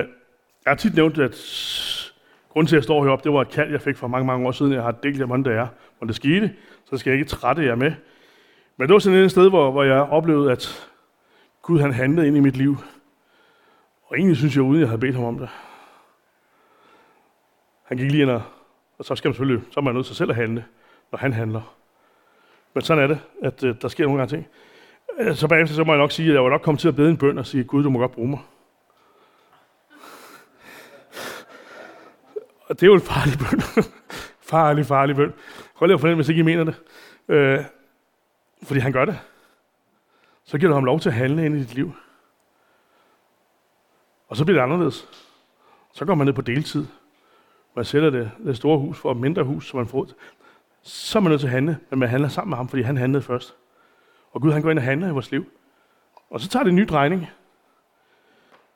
jeg 0.65 0.71
har 0.71 0.75
tit 0.75 0.95
nævnt, 0.95 1.17
at 1.17 1.35
grunden 2.55 2.67
til, 2.67 2.75
at 2.75 2.77
jeg 2.77 2.83
står 2.83 3.03
heroppe, 3.03 3.23
det 3.23 3.33
var 3.33 3.41
et 3.41 3.49
kald, 3.49 3.71
jeg 3.71 3.81
fik 3.81 3.97
for 3.97 4.07
mange, 4.07 4.27
mange 4.27 4.47
år 4.47 4.51
siden. 4.51 4.73
Jeg 4.73 4.83
har 4.83 4.91
delt 4.91 5.19
jer, 5.19 5.25
hvordan 5.25 5.45
det 5.45 5.53
er, 5.53 5.67
hvor 5.97 6.07
det 6.07 6.15
skete, 6.15 6.55
så 6.85 6.97
skal 6.97 7.11
jeg 7.11 7.19
ikke 7.19 7.29
trætte 7.29 7.65
jer 7.65 7.75
med. 7.75 7.93
Men 8.77 8.87
det 8.87 8.93
var 8.93 8.99
sådan 8.99 9.19
et 9.19 9.31
sted, 9.31 9.49
hvor, 9.49 9.71
hvor 9.71 9.83
jeg 9.83 10.01
oplevede, 10.01 10.51
at 10.51 10.89
Gud 11.61 11.79
han 11.79 11.93
handlede 11.93 12.27
ind 12.27 12.37
i 12.37 12.39
mit 12.39 12.57
liv. 12.57 12.77
Og 14.03 14.17
egentlig 14.17 14.37
synes 14.37 14.55
jeg, 14.55 14.63
uden 14.63 14.79
jeg 14.79 14.89
havde 14.89 14.99
bedt 14.99 15.15
ham 15.15 15.23
om 15.23 15.39
det. 15.39 15.49
Han 17.83 17.97
gik 17.97 18.11
lige 18.11 18.21
ind 18.21 18.29
og, 18.29 18.41
og 18.97 19.05
så 19.05 19.15
skal 19.15 19.29
man 19.29 19.33
selvfølgelig, 19.33 19.63
så 19.71 19.79
er 19.79 19.83
man 19.83 19.95
nødt 19.95 20.05
til 20.05 20.15
selv 20.15 20.29
at 20.29 20.35
handle, 20.35 20.65
når 21.11 21.17
han 21.17 21.33
handler. 21.33 21.75
Men 22.73 22.81
sådan 22.81 23.03
er 23.03 23.07
det, 23.07 23.19
at 23.43 23.63
øh, 23.63 23.75
der 23.81 23.87
sker 23.87 24.03
nogle 24.03 24.19
gange 24.19 24.35
ting. 24.35 24.47
Øh, 25.19 25.35
så 25.35 25.47
bagefter 25.47 25.75
så 25.75 25.83
må 25.83 25.93
jeg 25.93 25.99
nok 25.99 26.11
sige, 26.11 26.29
at 26.29 26.33
jeg 26.33 26.43
var 26.43 26.49
nok 26.49 26.61
kommet 26.61 26.81
til 26.81 26.87
at 26.87 26.95
bede 26.95 27.09
en 27.09 27.17
bøn 27.17 27.37
og 27.37 27.45
sige, 27.45 27.63
Gud, 27.63 27.83
du 27.83 27.89
må 27.89 27.99
godt 27.99 28.11
bruge 28.11 28.29
mig. 28.29 28.39
Og 32.67 32.79
det 32.79 32.83
er 32.83 32.87
jo 32.87 32.93
en 32.93 33.01
farlig 33.01 33.39
bøn. 33.39 33.61
farlig, 34.51 34.85
farlig 34.85 35.15
bøn. 35.15 35.33
Prøv 35.75 35.85
lige 35.85 35.93
at 35.93 35.99
fornemme, 35.99 36.17
hvis 36.17 36.29
ikke 36.29 36.39
I 36.39 36.43
mener 36.43 36.63
det. 36.63 36.81
Øh, 37.27 37.59
fordi 38.63 38.79
han 38.79 38.91
gør 38.91 39.05
det. 39.05 39.19
Så 40.43 40.57
giver 40.57 40.69
du 40.69 40.73
ham 40.73 40.85
lov 40.85 40.99
til 40.99 41.09
at 41.09 41.15
handle 41.15 41.45
ind 41.45 41.55
i 41.55 41.59
dit 41.59 41.73
liv. 41.73 41.93
Og 44.27 44.37
så 44.37 44.45
bliver 44.45 44.57
det 44.57 44.63
anderledes. 44.63 45.07
Så 45.93 46.05
går 46.05 46.15
man 46.15 46.25
ned 46.27 46.33
på 46.33 46.41
deltid. 46.41 46.85
Man 47.75 47.85
sælger 47.85 48.09
det, 48.09 48.31
det 48.45 48.57
store 48.57 48.79
hus 48.79 48.99
for 48.99 49.11
et 49.11 49.17
mindre 49.17 49.43
hus, 49.43 49.67
som 49.69 49.77
man 49.77 49.87
får. 49.87 50.07
Så 50.81 51.19
er 51.19 51.21
man 51.21 51.29
nødt 51.29 51.39
til 51.39 51.47
at 51.47 51.53
handle, 51.53 51.77
men 51.89 51.99
man 51.99 52.09
handler 52.09 52.29
sammen 52.29 52.49
med 52.49 52.57
ham, 52.57 52.69
fordi 52.69 52.81
han 52.81 52.97
handlede 52.97 53.23
først. 53.23 53.55
Og 54.31 54.41
Gud 54.41 54.51
han 54.51 54.61
går 54.61 54.71
ind 54.71 54.79
og 54.79 54.85
handler 54.85 55.07
i 55.07 55.11
vores 55.11 55.31
liv. 55.31 55.45
Og 56.29 56.41
så 56.41 56.49
tager 56.49 56.63
det 56.63 56.69
en 56.69 56.75
ny 56.75 56.85
drejning. 56.89 57.27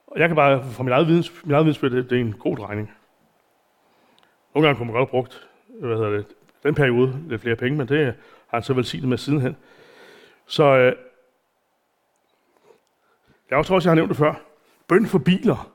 Og 0.07 0.19
jeg 0.19 0.29
kan 0.29 0.35
bare, 0.35 0.63
fra 0.63 0.83
mit 0.83 0.93
eget, 0.93 1.07
videns, 1.07 1.31
mit 1.43 1.53
eget 1.53 1.65
vidensbyrd, 1.65 1.91
det, 1.91 2.09
det 2.09 2.15
er 2.15 2.21
en 2.21 2.33
god 2.33 2.57
drejning. 2.57 2.91
Nogle 4.53 4.67
gange 4.67 4.77
kunne 4.77 4.85
man 4.85 4.95
godt 4.95 5.09
have 5.09 5.11
brugt 5.11 5.49
hvad 5.67 5.97
hedder 5.97 6.09
det, 6.09 6.25
den 6.63 6.75
periode 6.75 7.23
lidt 7.27 7.41
flere 7.41 7.55
penge, 7.55 7.77
men 7.77 7.87
det 7.87 8.05
har 8.47 8.57
han 8.57 8.63
så 8.63 8.73
velsignet 8.73 9.09
med 9.09 9.17
sidenhen. 9.17 9.57
Så 10.45 10.63
øh, 10.63 10.95
jeg 13.49 13.65
tror 13.65 13.75
også, 13.75 13.89
jeg 13.89 13.91
har 13.91 13.95
nævnt 13.95 14.09
det 14.09 14.17
før. 14.17 14.41
Bøn 14.87 15.05
for 15.05 15.19
biler. 15.19 15.71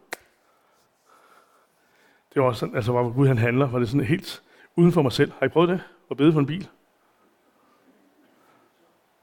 Det 2.35 2.43
var 2.43 2.49
også 2.49 2.61
sådan, 2.61 2.77
altså 2.77 2.93
hvor 2.93 3.13
Gud 3.13 3.27
han 3.27 3.39
handler, 3.39 3.69
var 3.69 3.79
det 3.79 3.89
sådan 3.89 4.07
helt 4.07 4.43
uden 4.77 4.93
for 4.93 5.03
mig 5.03 5.13
selv. 5.13 5.33
Har 5.39 5.47
I 5.47 5.49
prøvet 5.49 5.69
det? 5.69 5.81
At 6.11 6.17
bede 6.17 6.33
for 6.33 6.41
en 6.41 6.47
bil? 6.47 6.69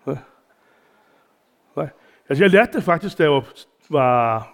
Nej. 0.05 1.89
Altså 2.29 2.43
jeg 2.43 2.51
lærte 2.51 2.73
det 2.73 2.83
faktisk, 2.83 3.17
da 3.17 3.23
jeg 3.23 3.43
var 3.89 4.47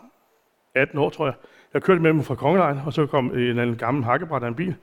18 0.76 1.00
år, 1.00 1.10
tror 1.10 1.26
jeg. 1.26 1.36
Jeg 1.78 1.84
kørte 1.84 2.02
med 2.02 2.10
dem 2.10 2.24
fra 2.24 2.36
Kongelejen, 2.36 2.80
og 2.86 2.94
så 2.94 3.06
kom 3.06 3.38
en 3.38 3.60
anden 3.60 3.76
gammel 3.76 4.04
hakkebræt 4.04 4.44
af 4.44 4.48
en 4.48 4.56
bil. 4.56 4.76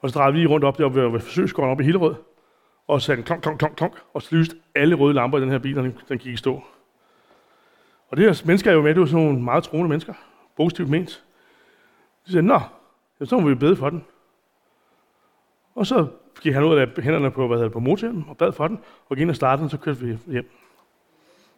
Og 0.00 0.10
så 0.10 0.18
drejede 0.18 0.32
vi 0.32 0.38
lige 0.38 0.48
rundt 0.48 0.64
op 0.64 0.78
der 0.78 0.88
ved, 0.88 1.08
ved 1.08 1.20
forsøgsgården 1.20 1.70
op 1.70 1.80
i 1.80 1.84
Hillerød, 1.84 2.14
og 2.86 3.02
satte 3.02 3.20
en 3.20 3.24
klonk, 3.24 3.42
klonk, 3.42 3.58
klonk, 3.58 3.76
klonk, 3.76 3.92
og 4.14 4.22
så 4.22 4.36
lyste 4.36 4.56
alle 4.74 4.94
røde 4.94 5.14
lamper 5.14 5.38
i 5.38 5.40
den 5.40 5.50
her 5.50 5.58
bil, 5.58 5.78
og 5.78 5.84
den, 5.84 5.98
den 6.08 6.18
gik 6.18 6.32
i 6.32 6.36
stå. 6.36 6.62
Og 8.08 8.16
det 8.16 8.24
her 8.24 8.42
mennesker 8.46 8.70
er 8.70 8.74
jo 8.74 8.82
med, 8.82 8.94
det 8.94 9.00
var 9.00 9.06
sådan 9.06 9.24
nogle 9.24 9.42
meget 9.42 9.64
troende 9.64 9.88
mennesker, 9.88 10.14
positivt 10.56 10.90
ment. 10.90 11.24
De 12.26 12.32
sagde, 12.32 12.46
nå, 12.46 12.60
så 13.24 13.38
må 13.38 13.48
vi 13.48 13.54
bede 13.54 13.76
for 13.76 13.90
den. 13.90 14.04
Og 15.74 15.86
så 15.86 16.06
gik 16.40 16.54
han 16.54 16.64
ud 16.64 16.76
af 16.76 16.88
hænderne 16.98 17.30
på, 17.30 17.46
hvad 17.46 17.56
hedder, 17.56 17.70
på 17.70 17.80
motoren 17.80 18.24
og 18.28 18.36
bad 18.36 18.52
for 18.52 18.68
den, 18.68 18.78
og 19.08 19.16
gik 19.16 19.22
ind 19.22 19.30
og 19.30 19.36
startede 19.36 19.62
den, 19.62 19.70
så 19.70 19.78
kørte 19.78 20.00
vi 20.00 20.18
hjem. 20.26 20.50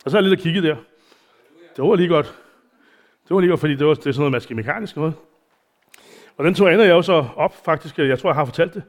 Og 0.04 0.10
så 0.10 0.16
er 0.16 0.22
jeg 0.22 0.28
lidt 0.28 0.40
og 0.40 0.42
kigget 0.42 0.62
der. 0.62 0.76
Det 1.76 1.84
var 1.84 1.94
lige 1.94 2.08
godt. 2.08 2.40
Det 3.30 3.34
var 3.34 3.40
lige 3.40 3.58
fordi 3.58 3.74
det 3.74 3.86
var 3.86 3.94
det 3.94 4.06
er 4.06 4.12
sådan 4.12 4.20
noget 4.20 4.32
maskemekanisk 4.32 4.96
noget. 4.96 5.14
Og 6.36 6.44
den 6.44 6.54
tog 6.54 6.72
Anna 6.72 6.84
jeg 6.84 6.90
jo 6.90 7.02
så 7.02 7.24
op, 7.36 7.64
faktisk. 7.64 7.98
Jeg 7.98 8.18
tror, 8.18 8.30
jeg 8.30 8.34
har 8.34 8.44
fortalt 8.44 8.74
det. 8.74 8.82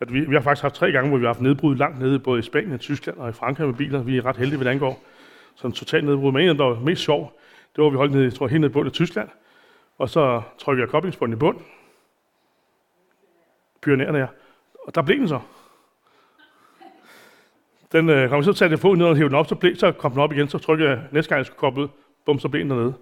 At 0.00 0.12
vi, 0.12 0.20
vi 0.20 0.34
har 0.34 0.40
faktisk 0.40 0.62
haft 0.62 0.74
tre 0.74 0.92
gange, 0.92 1.08
hvor 1.08 1.18
vi 1.18 1.24
har 1.24 1.28
haft 1.28 1.40
nedbrud 1.40 1.76
langt 1.76 1.98
nede, 1.98 2.18
både 2.18 2.38
i 2.38 2.42
Spanien, 2.42 2.78
Tyskland 2.78 3.18
og 3.18 3.28
i 3.28 3.32
Frankrig 3.32 3.66
med 3.66 3.74
biler. 3.74 4.02
Vi 4.02 4.16
er 4.16 4.26
ret 4.26 4.36
heldige, 4.36 4.58
ved 4.58 4.66
det 4.66 4.70
angår. 4.70 5.02
Sådan 5.54 5.72
totalt 5.72 6.04
nedbrud. 6.04 6.32
Men 6.32 6.48
en, 6.48 6.58
der 6.58 6.64
var 6.64 6.80
mest 6.80 7.02
sjov, 7.02 7.40
det 7.76 7.82
var, 7.82 7.86
at 7.86 7.92
vi 7.92 7.96
holdt 7.96 8.12
nede, 8.12 8.24
jeg 8.24 8.34
tror, 8.34 8.48
helt 8.48 8.60
nede 8.60 8.70
i 8.70 8.72
bunden 8.72 8.86
af 8.86 8.92
Tyskland. 8.92 9.28
Og 9.98 10.08
så 10.08 10.42
trykkede 10.58 10.82
jeg 10.82 10.90
koblingsbunden 10.90 11.36
i 11.36 11.38
bund. 11.38 11.58
Pionerende 13.82 14.20
ja. 14.20 14.26
Og 14.86 14.94
der 14.94 15.02
blev 15.02 15.18
den 15.18 15.28
så. 15.28 15.40
Den 17.92 18.08
øh, 18.08 18.28
kom 18.28 18.42
så 18.42 18.52
til 18.52 18.64
at 18.64 18.80
få 18.80 18.94
ned 18.94 19.06
og 19.06 19.16
hæve 19.16 19.28
den 19.28 19.36
op, 19.36 19.46
så, 19.46 19.54
blev, 19.54 19.76
så 19.76 19.92
kom 19.92 20.10
den 20.10 20.20
op 20.20 20.32
igen, 20.32 20.48
så 20.48 20.58
trykkede 20.58 20.90
jeg 20.90 21.00
næste 21.12 21.28
gang, 21.28 21.38
jeg 21.38 21.46
skulle 21.46 21.58
koble 21.58 21.82
ud, 21.82 21.88
bum, 22.26 22.38
så 22.38 22.48
blev 22.48 22.62
den 22.62 22.70
dernede. 22.70 22.94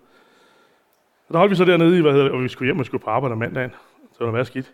Og 1.29 1.33
der 1.33 1.39
holdt 1.39 1.51
vi 1.51 1.57
så 1.57 1.65
dernede, 1.65 1.99
i, 1.99 2.01
hvad 2.01 2.13
hedder, 2.13 2.31
og 2.31 2.43
vi 2.43 2.49
skulle 2.49 2.67
hjem 2.67 2.79
og 2.79 2.87
skulle 2.87 3.05
på 3.05 3.11
arbejde 3.11 3.33
om 3.33 3.39
mandagen. 3.39 3.71
Så 4.13 4.19
var 4.19 4.27
der 4.27 4.33
meget 4.33 4.47
skidt. 4.47 4.73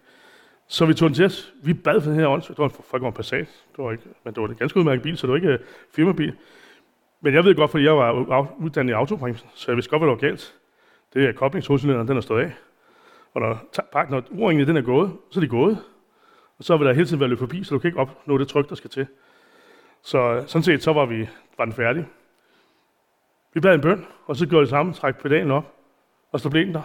Så 0.66 0.86
vi 0.86 0.94
tog 0.94 1.08
den 1.08 1.14
til 1.14 1.24
os. 1.24 1.52
Vi 1.62 1.74
bad 1.74 2.00
for 2.00 2.10
den 2.10 2.18
her 2.18 2.28
ånd. 2.28 2.42
Det 2.42 2.58
var 2.58 2.64
en 2.64 2.70
fucking 2.70 3.14
Passat. 3.14 3.48
Det 3.76 3.84
var 3.84 3.92
ikke, 3.92 4.04
men 4.24 4.34
det 4.34 4.42
var 4.42 4.48
en 4.48 4.54
ganske 4.54 4.78
udmærket 4.78 5.02
bil, 5.02 5.16
så 5.16 5.26
det 5.26 5.30
var 5.30 5.36
ikke 5.36 5.52
uh, 5.52 5.58
firmabil. 5.94 6.36
Men 7.20 7.34
jeg 7.34 7.44
ved 7.44 7.54
godt, 7.54 7.70
fordi 7.70 7.84
jeg 7.84 7.96
var 7.96 8.54
uddannet 8.58 8.92
i 8.92 8.94
autobremsen, 8.94 9.48
så 9.54 9.70
jeg 9.70 9.76
vidste 9.76 9.90
godt, 9.90 10.00
hvad 10.00 10.08
der 10.08 10.14
var 10.14 10.20
galt. 10.20 10.54
Det 11.14 11.24
er 11.24 11.32
koblingshovedcylinderen, 11.32 12.08
den 12.08 12.16
er 12.16 12.20
stået 12.20 12.42
af. 12.42 12.52
Og 13.34 13.40
når, 13.40 14.10
når 14.10 14.22
uringen 14.30 14.68
den 14.68 14.76
er 14.76 14.82
gået, 14.82 15.12
så 15.30 15.40
er 15.40 15.44
de 15.44 15.48
gået. 15.48 15.78
Og 16.58 16.64
så 16.64 16.76
vil 16.76 16.86
der 16.86 16.92
hele 16.92 17.06
tiden 17.06 17.20
være 17.20 17.28
løbet 17.28 17.38
forbi, 17.38 17.64
så 17.64 17.74
du 17.74 17.78
kan 17.78 17.88
ikke 17.88 18.00
opnå 18.00 18.38
det 18.38 18.48
tryk, 18.48 18.68
der 18.68 18.74
skal 18.74 18.90
til. 18.90 19.06
Så 20.02 20.18
øh, 20.18 20.46
sådan 20.46 20.62
set, 20.62 20.82
så 20.82 20.92
var, 20.92 21.06
vi, 21.06 21.28
var 21.58 21.64
den 21.64 21.74
færdig. 21.74 22.06
Vi 23.54 23.60
bad 23.60 23.74
en 23.74 23.80
bøn, 23.80 24.06
og 24.26 24.36
så 24.36 24.46
gjorde 24.46 24.60
det 24.60 24.70
samme, 24.70 24.92
træk 24.92 25.16
pedalen 25.16 25.50
op, 25.50 25.74
og 26.32 26.40
så 26.40 26.50
blev 26.50 26.66
den 26.66 26.74
der. 26.74 26.82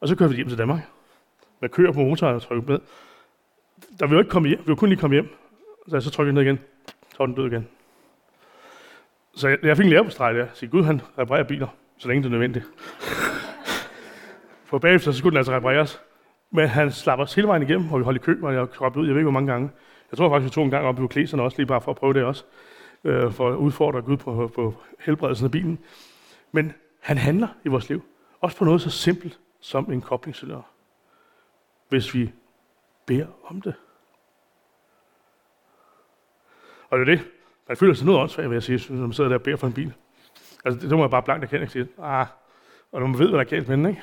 Og 0.00 0.08
så 0.08 0.16
kørte 0.16 0.30
vi 0.30 0.36
hjem 0.36 0.48
til 0.48 0.58
Danmark. 0.58 0.80
Med 1.60 1.68
kører 1.68 1.92
på 1.92 2.00
motoren 2.00 2.34
og 2.34 2.42
trykke 2.42 2.72
med. 2.72 2.78
Der 3.98 4.06
ville 4.06 4.14
jo 4.14 4.18
ikke 4.18 4.30
komme 4.30 4.48
hjem, 4.48 4.58
vi 4.58 4.64
ville 4.64 4.76
kun 4.76 4.88
lige 4.88 5.00
komme 5.00 5.14
hjem. 5.14 5.28
Så 5.88 5.96
jeg 5.96 6.02
så 6.02 6.10
trykkede 6.10 6.34
ned 6.34 6.42
igen, 6.42 6.58
så 7.10 7.16
var 7.18 7.26
den 7.26 7.34
død 7.34 7.46
igen. 7.46 7.68
Så 9.34 9.48
jeg, 9.48 9.58
jeg 9.62 9.76
fik 9.76 9.84
en 9.84 9.90
lærer 9.90 10.02
på 10.02 10.10
streg 10.10 10.34
der. 10.34 10.46
Så 10.54 10.66
Gud 10.66 10.82
han 10.82 11.00
reparerer 11.18 11.42
biler, 11.44 11.68
så 11.98 12.08
længe 12.08 12.22
det 12.22 12.28
er 12.28 12.30
nødvendigt. 12.30 12.64
For 14.64 14.78
bagefter 14.78 15.12
så 15.12 15.18
skulle 15.18 15.32
den 15.32 15.38
altså 15.38 15.52
repareres. 15.52 16.00
Men 16.50 16.68
han 16.68 16.92
slap 16.92 17.18
os 17.18 17.34
hele 17.34 17.48
vejen 17.48 17.62
igennem, 17.62 17.92
og 17.92 17.98
vi 17.98 18.04
holdt 18.04 18.22
i 18.22 18.24
kø, 18.24 18.38
og 18.42 18.54
jeg 18.54 18.70
kom 18.70 18.96
ud, 18.96 19.06
jeg 19.06 19.14
ved 19.14 19.20
ikke 19.20 19.30
hvor 19.30 19.40
mange 19.40 19.52
gange. 19.52 19.70
Jeg 20.10 20.18
tror 20.18 20.28
faktisk, 20.28 20.44
vi 20.44 20.54
tog 20.54 20.64
en 20.64 20.70
gang 20.70 20.86
op 20.86 20.98
i 20.98 21.02
Ukleserne 21.02 21.42
også, 21.42 21.56
lige 21.58 21.66
bare 21.66 21.80
for 21.80 21.90
at 21.90 21.96
prøve 21.96 22.12
det 22.12 22.24
også. 22.24 22.44
Øh, 23.04 23.32
for 23.32 23.50
at 23.50 23.56
udfordre 23.56 24.02
Gud 24.02 24.16
på, 24.16 24.50
på 24.54 24.74
helbredelsen 25.00 25.44
af 25.44 25.50
bilen. 25.50 25.78
Men 26.52 26.72
han 27.00 27.18
handler 27.18 27.48
i 27.64 27.68
vores 27.68 27.88
liv. 27.88 28.02
Også 28.46 28.58
på 28.58 28.64
noget 28.64 28.82
så 28.82 28.90
simpelt 28.90 29.38
som 29.60 29.92
en 29.92 30.00
koblingscylinder. 30.00 30.62
Hvis 31.88 32.14
vi 32.14 32.32
beder 33.06 33.26
om 33.44 33.60
det. 33.60 33.74
Og 36.90 36.98
det 36.98 37.08
er 37.08 37.16
det. 37.16 37.24
Man 37.68 37.76
føler 37.76 37.94
sig 37.94 38.06
noget 38.06 38.20
åndssvagt, 38.20 38.50
vil 38.50 38.56
jeg 38.56 38.62
sige, 38.62 38.94
når 38.94 39.00
man 39.00 39.12
sidder 39.12 39.28
der 39.28 39.36
og 39.36 39.42
beder 39.42 39.56
for 39.56 39.66
en 39.66 39.72
bil. 39.72 39.94
Altså, 40.64 40.80
det, 40.80 40.90
det 40.90 40.98
må 40.98 41.04
jeg 41.04 41.10
bare 41.10 41.22
blankt 41.22 41.44
erkende 41.44 41.62
og 41.62 41.70
sige, 41.70 41.88
ah, 42.02 42.26
og 42.92 43.00
når 43.00 43.06
man 43.06 43.18
ved, 43.18 43.28
hvad 43.28 43.38
der 43.38 43.44
er 43.44 43.48
galt 43.48 43.68
med 43.68 43.76
den, 43.76 43.86
ikke? 43.86 44.02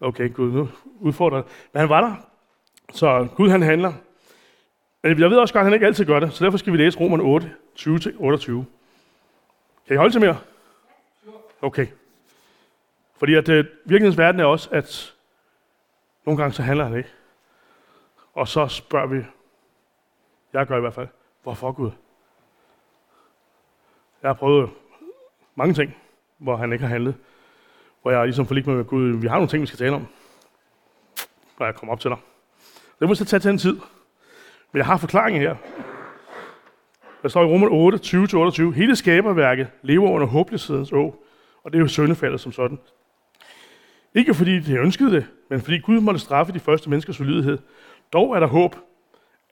Okay, 0.00 0.32
Gud, 0.32 0.52
nu 0.52 0.68
udfordrer 1.00 1.42
Men 1.72 1.80
han 1.80 1.88
var 1.88 2.00
der. 2.00 2.14
Så 2.92 3.28
Gud, 3.36 3.50
han 3.50 3.62
handler. 3.62 3.92
Men 5.02 5.20
jeg 5.20 5.30
ved 5.30 5.38
også 5.38 5.54
godt, 5.54 5.60
at 5.60 5.66
han 5.66 5.74
ikke 5.74 5.86
altid 5.86 6.04
gør 6.04 6.20
det, 6.20 6.32
så 6.32 6.44
derfor 6.44 6.58
skal 6.58 6.72
vi 6.72 6.78
læse 6.78 7.00
Romerne 7.00 7.22
8, 7.22 7.54
20-28. 7.78 8.52
Kan 9.86 9.94
I 9.94 9.96
holde 9.96 10.14
til 10.14 10.20
mere? 10.20 10.38
Okay. 11.62 11.86
Fordi 13.20 13.34
at 13.34 13.48
øh, 13.48 13.64
virkelighedens 13.84 14.18
verden 14.18 14.40
er 14.40 14.44
også, 14.44 14.68
at 14.72 15.14
nogle 16.26 16.42
gange 16.42 16.52
så 16.52 16.62
handler 16.62 16.84
han 16.84 16.96
ikke. 16.96 17.08
Og 18.34 18.48
så 18.48 18.66
spørger 18.66 19.06
vi, 19.06 19.24
jeg 20.52 20.66
gør 20.66 20.76
i 20.76 20.80
hvert 20.80 20.94
fald, 20.94 21.08
hvorfor 21.42 21.72
Gud? 21.72 21.90
Jeg 24.22 24.28
har 24.28 24.34
prøvet 24.34 24.70
mange 25.54 25.74
ting, 25.74 25.96
hvor 26.38 26.56
han 26.56 26.72
ikke 26.72 26.82
har 26.82 26.88
handlet. 26.88 27.14
Hvor 28.02 28.10
jeg 28.10 28.24
ligesom 28.24 28.46
forlig 28.46 28.68
med 28.68 28.84
Gud, 28.84 29.16
vi 29.20 29.26
har 29.26 29.34
nogle 29.34 29.48
ting, 29.48 29.62
vi 29.62 29.66
skal 29.66 29.78
tale 29.78 29.94
om, 29.94 30.06
når 31.58 31.66
jeg 31.66 31.74
kommer 31.74 31.92
op 31.92 32.00
til 32.00 32.10
dig. 32.10 32.18
Det 33.00 33.08
må 33.08 33.14
så 33.14 33.24
tage 33.24 33.40
til 33.40 33.50
en 33.50 33.58
tid. 33.58 33.80
Men 34.72 34.78
jeg 34.78 34.86
har 34.86 34.96
forklaringen 34.96 35.42
her. 35.42 35.56
Der 37.22 37.28
står 37.28 37.42
i 37.42 37.46
Romer 37.46 37.68
8, 37.70 37.98
20-28, 38.68 38.70
hele 38.70 38.96
skaberværket 38.96 39.68
lever 39.82 40.10
under 40.10 40.26
håbløshedens 40.26 40.92
å, 40.92 41.24
og 41.62 41.72
det 41.72 41.78
er 41.78 41.82
jo 41.82 41.88
søndefaldet 41.88 42.40
som 42.40 42.52
sådan. 42.52 42.78
Ikke 44.14 44.34
fordi 44.34 44.60
det 44.60 44.78
ønskede 44.78 45.12
det, 45.12 45.26
men 45.48 45.60
fordi 45.60 45.78
Gud 45.78 46.00
måtte 46.00 46.20
straffe 46.20 46.52
de 46.52 46.60
første 46.60 46.90
menneskers 46.90 47.20
ulydighed. 47.20 47.58
Dog 48.12 48.36
er 48.36 48.40
der 48.40 48.46
håb. 48.46 48.76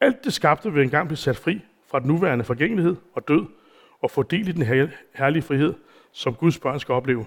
Alt 0.01 0.25
det 0.25 0.33
skabte 0.33 0.73
vil 0.73 0.83
engang 0.83 1.09
blive 1.09 1.17
sat 1.17 1.37
fri 1.37 1.61
fra 1.91 2.01
den 2.01 2.09
nuværende 2.09 2.45
forgængelighed 2.45 2.97
og 3.15 3.29
død, 3.29 3.47
og 4.01 4.11
få 4.11 4.23
del 4.23 4.49
i 4.49 4.53
den 4.53 4.63
herlige 5.15 5.43
frihed, 5.43 5.75
som 6.13 6.35
Guds 6.35 6.59
børn 6.59 6.81
skal 6.81 6.93
opleve. 6.93 7.27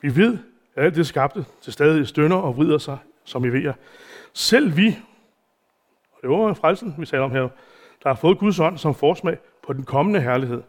Vi 0.00 0.16
ved, 0.16 0.38
at 0.74 0.84
alt 0.84 0.96
det 0.96 1.06
skabte 1.06 1.44
til 1.60 1.72
stadig 1.72 2.06
stønner 2.06 2.36
og 2.36 2.56
vrider 2.56 2.78
sig, 2.78 2.98
som 3.24 3.44
I 3.44 3.48
ved. 3.48 3.72
Selv 4.32 4.76
vi, 4.76 4.98
og 6.12 6.18
det 6.22 6.30
var 6.30 6.54
frelsen, 6.54 6.94
vi 6.98 7.06
taler 7.06 7.24
om 7.24 7.30
her, 7.30 7.48
der 8.02 8.08
har 8.08 8.14
fået 8.14 8.38
Guds 8.38 8.60
ånd 8.60 8.78
som 8.78 8.94
forsmag 8.94 9.38
på 9.66 9.72
den 9.72 9.84
kommende 9.84 10.20
herlighed, 10.20 10.62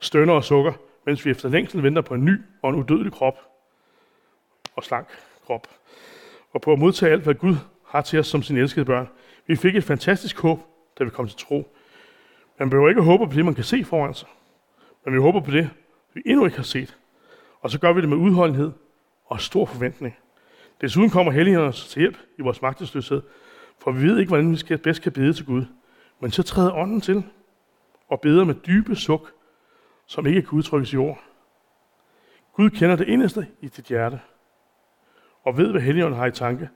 stønner 0.00 0.34
og 0.34 0.44
sukker, 0.44 0.72
mens 1.06 1.26
vi 1.26 1.30
efter 1.30 1.48
længsel 1.48 1.82
venter 1.82 2.02
på 2.02 2.14
en 2.14 2.24
ny 2.24 2.40
og 2.62 2.70
en 2.70 2.76
udødelig 2.76 3.12
krop 3.12 3.53
og 4.76 4.84
slank 4.84 5.08
krop, 5.46 5.68
og 6.52 6.60
på 6.60 6.72
at 6.72 6.78
modtage 6.78 7.12
alt, 7.12 7.22
hvad 7.22 7.34
Gud 7.34 7.56
har 7.86 8.00
til 8.00 8.18
os 8.18 8.26
som 8.26 8.42
sine 8.42 8.60
elskede 8.60 8.84
børn. 8.84 9.08
Vi 9.46 9.56
fik 9.56 9.76
et 9.76 9.84
fantastisk 9.84 10.40
håb, 10.40 10.60
da 10.98 11.04
vi 11.04 11.10
kom 11.10 11.28
til 11.28 11.38
tro. 11.38 11.76
Man 12.58 12.70
behøver 12.70 12.88
ikke 12.88 13.02
håbe 13.02 13.26
på 13.26 13.34
det, 13.34 13.44
man 13.44 13.54
kan 13.54 13.64
se 13.64 13.84
foran 13.84 14.14
sig, 14.14 14.28
men 15.04 15.14
vi 15.14 15.18
håber 15.20 15.40
på 15.40 15.50
det, 15.50 15.70
vi 16.14 16.22
endnu 16.26 16.44
ikke 16.44 16.56
har 16.56 16.64
set. 16.64 16.96
Og 17.60 17.70
så 17.70 17.80
gør 17.80 17.92
vi 17.92 18.00
det 18.00 18.08
med 18.08 18.16
udholdenhed 18.16 18.72
og 19.26 19.40
stor 19.40 19.66
forventning. 19.66 20.16
Desuden 20.80 21.10
kommer 21.10 21.32
helligheden 21.32 21.68
os 21.68 21.88
til 21.88 22.00
hjælp 22.00 22.18
i 22.38 22.42
vores 22.42 22.62
magtesløshed, 22.62 23.22
for 23.78 23.90
vi 23.90 24.02
ved 24.02 24.18
ikke, 24.18 24.28
hvordan 24.28 24.50
vi 24.50 24.56
skal, 24.56 24.78
bedst 24.78 25.02
kan 25.02 25.12
bede 25.12 25.32
til 25.32 25.46
Gud. 25.46 25.64
Men 26.20 26.30
så 26.30 26.42
træder 26.42 26.72
ånden 26.72 27.00
til 27.00 27.24
og 28.08 28.20
beder 28.20 28.44
med 28.44 28.54
dybe 28.54 28.96
suk, 28.96 29.32
som 30.06 30.26
ikke 30.26 30.42
kan 30.42 30.52
udtrykkes 30.52 30.92
i 30.92 30.96
ord. 30.96 31.18
Gud 32.52 32.70
kender 32.70 32.96
det 32.96 33.08
inderste 33.08 33.46
i 33.60 33.68
dit 33.68 33.84
hjerte, 33.84 34.20
og 35.44 35.56
ved, 35.56 35.70
hvad 35.70 35.80
Helligånden 35.80 36.18
har 36.18 36.26
i 36.26 36.30
tanke. 36.30 36.68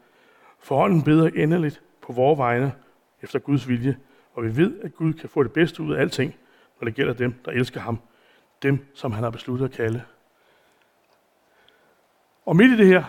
For 0.59 0.85
ånden 0.85 1.03
beder 1.03 1.27
endeligt 1.27 1.83
på 2.01 2.13
vores 2.13 2.39
vegne 2.39 2.73
efter 3.23 3.39
Guds 3.39 3.69
vilje, 3.69 3.99
og 4.35 4.45
vi 4.45 4.57
ved, 4.57 4.81
at 4.81 4.95
Gud 4.95 5.13
kan 5.13 5.29
få 5.29 5.43
det 5.43 5.53
bedste 5.53 5.83
ud 5.83 5.95
af 5.95 6.01
alting, 6.01 6.35
når 6.81 6.85
det 6.85 6.95
gælder 6.95 7.13
dem, 7.13 7.35
der 7.45 7.51
elsker 7.51 7.81
ham. 7.81 7.99
Dem, 8.63 8.87
som 8.95 9.13
han 9.13 9.23
har 9.23 9.31
besluttet 9.31 9.65
at 9.65 9.73
kalde. 9.73 10.03
Og 12.47 12.57
midt 12.57 12.73
i 12.73 12.77
det 12.77 12.87
her, 12.87 13.05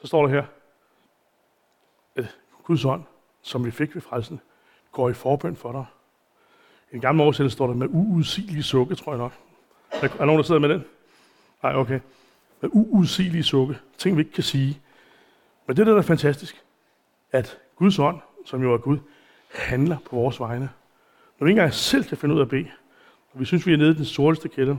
så 0.00 0.06
står 0.06 0.22
der 0.26 0.28
her, 0.28 0.44
at 2.16 2.38
Guds 2.64 2.84
ånd, 2.84 3.02
som 3.42 3.64
vi 3.64 3.70
fik 3.70 3.94
ved 3.94 4.02
frelsen, 4.02 4.40
går 4.92 5.10
i 5.10 5.12
forbøn 5.12 5.56
for 5.56 5.72
dig. 5.72 5.84
I 6.92 6.94
en 6.94 7.00
gammel 7.00 7.22
oversættelse 7.22 7.54
står 7.54 7.66
der 7.66 7.74
med 7.74 7.88
uudsigelige 7.90 8.62
sukke, 8.62 8.94
tror 8.94 9.12
jeg 9.12 9.18
nok. 9.18 9.32
Er 9.90 10.08
der 10.08 10.24
nogen, 10.24 10.38
der 10.38 10.44
sidder 10.44 10.60
med 10.60 10.68
den? 10.68 10.84
Nej, 11.62 11.74
okay. 11.74 12.00
Med 12.60 12.70
uudsigelige 12.72 13.42
sukke. 13.42 13.78
Ting, 13.98 14.16
vi 14.16 14.20
ikke 14.20 14.32
kan 14.32 14.42
sige. 14.42 14.80
Men 15.66 15.76
det, 15.76 15.86
der 15.86 15.96
er 15.96 16.02
fantastisk, 16.02 16.62
at 17.32 17.58
Guds 17.76 17.98
ånd, 17.98 18.20
som 18.44 18.62
jo 18.62 18.74
er 18.74 18.78
Gud, 18.78 18.98
handler 19.54 19.96
på 20.10 20.16
vores 20.16 20.40
vegne. 20.40 20.70
Når 21.38 21.44
vi 21.44 21.50
ikke 21.50 21.60
engang 21.60 21.74
selv 21.74 22.04
kan 22.04 22.16
finde 22.16 22.34
ud 22.34 22.40
af 22.40 22.44
at 22.44 22.50
bede, 22.50 22.68
og 23.32 23.40
vi 23.40 23.44
synes, 23.44 23.66
vi 23.66 23.72
er 23.72 23.76
nede 23.76 23.90
i 23.90 23.94
den 23.94 24.04
sorteste 24.04 24.48
kælder, 24.48 24.76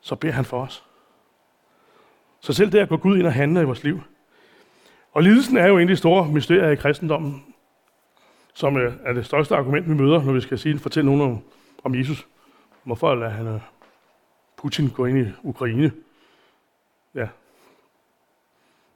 så 0.00 0.14
beder 0.14 0.32
han 0.32 0.44
for 0.44 0.62
os. 0.62 0.84
Så 2.40 2.52
selv 2.52 2.72
der 2.72 2.86
går 2.86 2.96
Gud 2.96 3.18
ind 3.18 3.26
og 3.26 3.32
handler 3.32 3.60
i 3.60 3.64
vores 3.64 3.84
liv. 3.84 4.00
Og 5.12 5.22
lidelsen 5.22 5.56
er 5.56 5.66
jo 5.66 5.76
egentlig 5.78 5.98
store 5.98 6.28
mysterier 6.28 6.70
i 6.70 6.76
kristendommen, 6.76 7.44
som 8.54 8.76
øh, 8.76 8.92
er 9.04 9.12
det 9.12 9.26
største 9.26 9.56
argument, 9.56 9.88
vi 9.88 9.94
møder, 9.94 10.22
når 10.22 10.32
vi 10.32 10.40
skal 10.40 10.58
sige, 10.58 10.78
fortælle 10.78 11.10
nogen 11.10 11.32
om, 11.32 11.42
om 11.84 11.94
Jesus. 11.94 12.26
Hvorfor 12.84 13.14
lader 13.14 13.30
han 13.30 13.46
øh, 13.46 13.60
Putin 14.56 14.88
gå 14.88 15.06
ind 15.06 15.18
i 15.18 15.30
Ukraine? 15.42 15.92
Ja. 17.14 17.28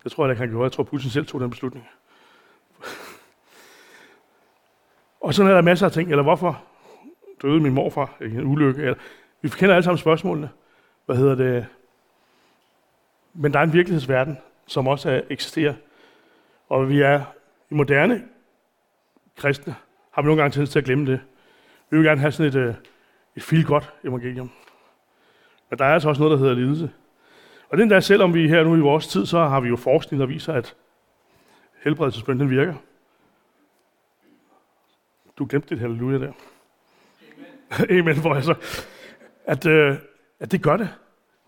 Jeg 0.04 0.12
tror 0.12 0.30
ikke, 0.30 0.40
han 0.40 0.48
gjorde. 0.48 0.64
Jeg 0.64 0.72
tror, 0.72 0.84
Putin 0.84 1.10
selv 1.10 1.26
tog 1.26 1.40
den 1.40 1.50
beslutning. 1.50 1.88
og 5.20 5.34
sådan 5.34 5.50
er 5.50 5.54
der 5.54 5.62
masser 5.62 5.86
af 5.86 5.92
ting. 5.92 6.10
Eller 6.10 6.22
hvorfor 6.22 6.64
døde 7.42 7.60
min 7.60 7.74
morfar 7.74 8.16
i 8.20 8.24
en 8.24 8.46
ulykke? 8.46 8.82
Eller, 8.82 8.98
vi 9.40 9.48
kender 9.48 9.74
alle 9.74 9.84
sammen 9.84 9.98
spørgsmålene. 9.98 10.50
Hvad 11.06 11.16
hedder 11.16 11.34
det? 11.34 11.66
Men 13.34 13.52
der 13.52 13.58
er 13.58 13.64
en 13.64 13.72
virkelighedsverden, 13.72 14.38
som 14.66 14.86
også 14.86 15.22
eksisterer. 15.30 15.74
Og 16.68 16.88
vi 16.88 17.00
er 17.00 17.24
i 17.70 17.74
moderne 17.74 18.28
kristne, 19.36 19.74
har 20.10 20.22
vi 20.22 20.26
nogle 20.26 20.42
gange 20.42 20.54
tendens 20.54 20.70
til 20.70 20.78
at 20.78 20.84
glemme 20.84 21.06
det. 21.06 21.20
Vi 21.90 21.96
vil 21.96 22.06
gerne 22.06 22.20
have 22.20 22.32
sådan 22.32 22.52
et, 22.52 22.54
øh, 22.54 22.74
et 23.36 23.42
feel-godt 23.42 23.92
evangelium. 24.04 24.50
Men 25.70 25.78
der 25.78 25.84
er 25.84 25.94
altså 25.94 26.08
også 26.08 26.22
noget, 26.22 26.32
der 26.32 26.38
hedder 26.38 26.54
lidelse. 26.54 26.90
Og 27.68 27.78
den 27.78 27.90
der, 27.90 28.00
selvom 28.00 28.34
vi 28.34 28.48
her 28.48 28.64
nu 28.64 28.76
i 28.76 28.80
vores 28.80 29.06
tid, 29.06 29.26
så 29.26 29.38
har 29.38 29.60
vi 29.60 29.68
jo 29.68 29.76
forskning, 29.76 30.20
der 30.20 30.26
viser, 30.26 30.52
at 30.52 30.76
helbredelsesbøn, 31.84 32.40
den 32.40 32.50
virker. 32.50 32.74
Du 35.38 35.46
glemte 35.48 35.68
det 35.68 35.78
halleluja 35.78 36.18
der. 36.18 36.32
Amen. 37.70 37.90
Amen, 37.98 38.16
for 38.16 38.34
altså, 38.34 38.54
at, 39.44 39.66
øh, 39.66 39.96
at 40.40 40.52
det 40.52 40.62
gør 40.62 40.76
det. 40.76 40.88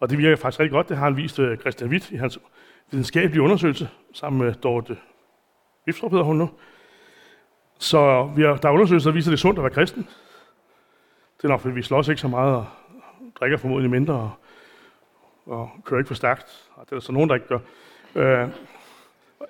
Og 0.00 0.10
det 0.10 0.18
virker 0.18 0.36
faktisk 0.36 0.60
rigtig 0.60 0.72
godt. 0.72 0.88
Det 0.88 0.96
har 0.96 1.04
han 1.04 1.16
vist 1.16 1.38
uh, 1.38 1.56
Christian 1.56 1.90
Witt 1.90 2.10
i 2.10 2.16
hans 2.16 2.38
videnskabelige 2.90 3.42
undersøgelse, 3.42 3.88
sammen 4.12 4.42
med 4.42 4.54
Dorte 4.54 4.96
Vifstrup 5.86 6.10
hedder 6.10 6.24
hun 6.24 6.36
nu. 6.36 6.50
Så 7.78 8.30
vi 8.36 8.42
har, 8.42 8.56
der 8.56 8.68
er 8.68 8.72
undersøgelser, 8.72 9.10
der 9.10 9.14
viser, 9.14 9.30
at 9.30 9.32
det 9.32 9.38
er 9.38 9.40
sundt 9.40 9.58
at 9.58 9.62
være 9.62 9.72
kristen. 9.72 10.08
Det 11.36 11.44
er 11.44 11.48
nok, 11.48 11.60
fordi 11.60 11.74
vi 11.74 11.82
slås 11.82 12.08
ikke 12.08 12.20
så 12.20 12.28
meget 12.28 12.56
og 12.56 12.66
drikker 13.40 13.56
formodentlig 13.56 13.90
mindre 13.90 14.14
og, 14.14 14.30
og 15.48 15.70
kører 15.84 16.00
ikke 16.00 16.08
for 16.08 16.14
stærkt. 16.14 16.68
Og 16.74 16.84
det 16.86 16.92
er 16.92 16.96
der 16.96 17.00
så 17.00 17.12
nogen, 17.12 17.28
der 17.28 17.34
ikke 17.34 17.48
gør. 17.48 17.58
Øh, 18.14 18.48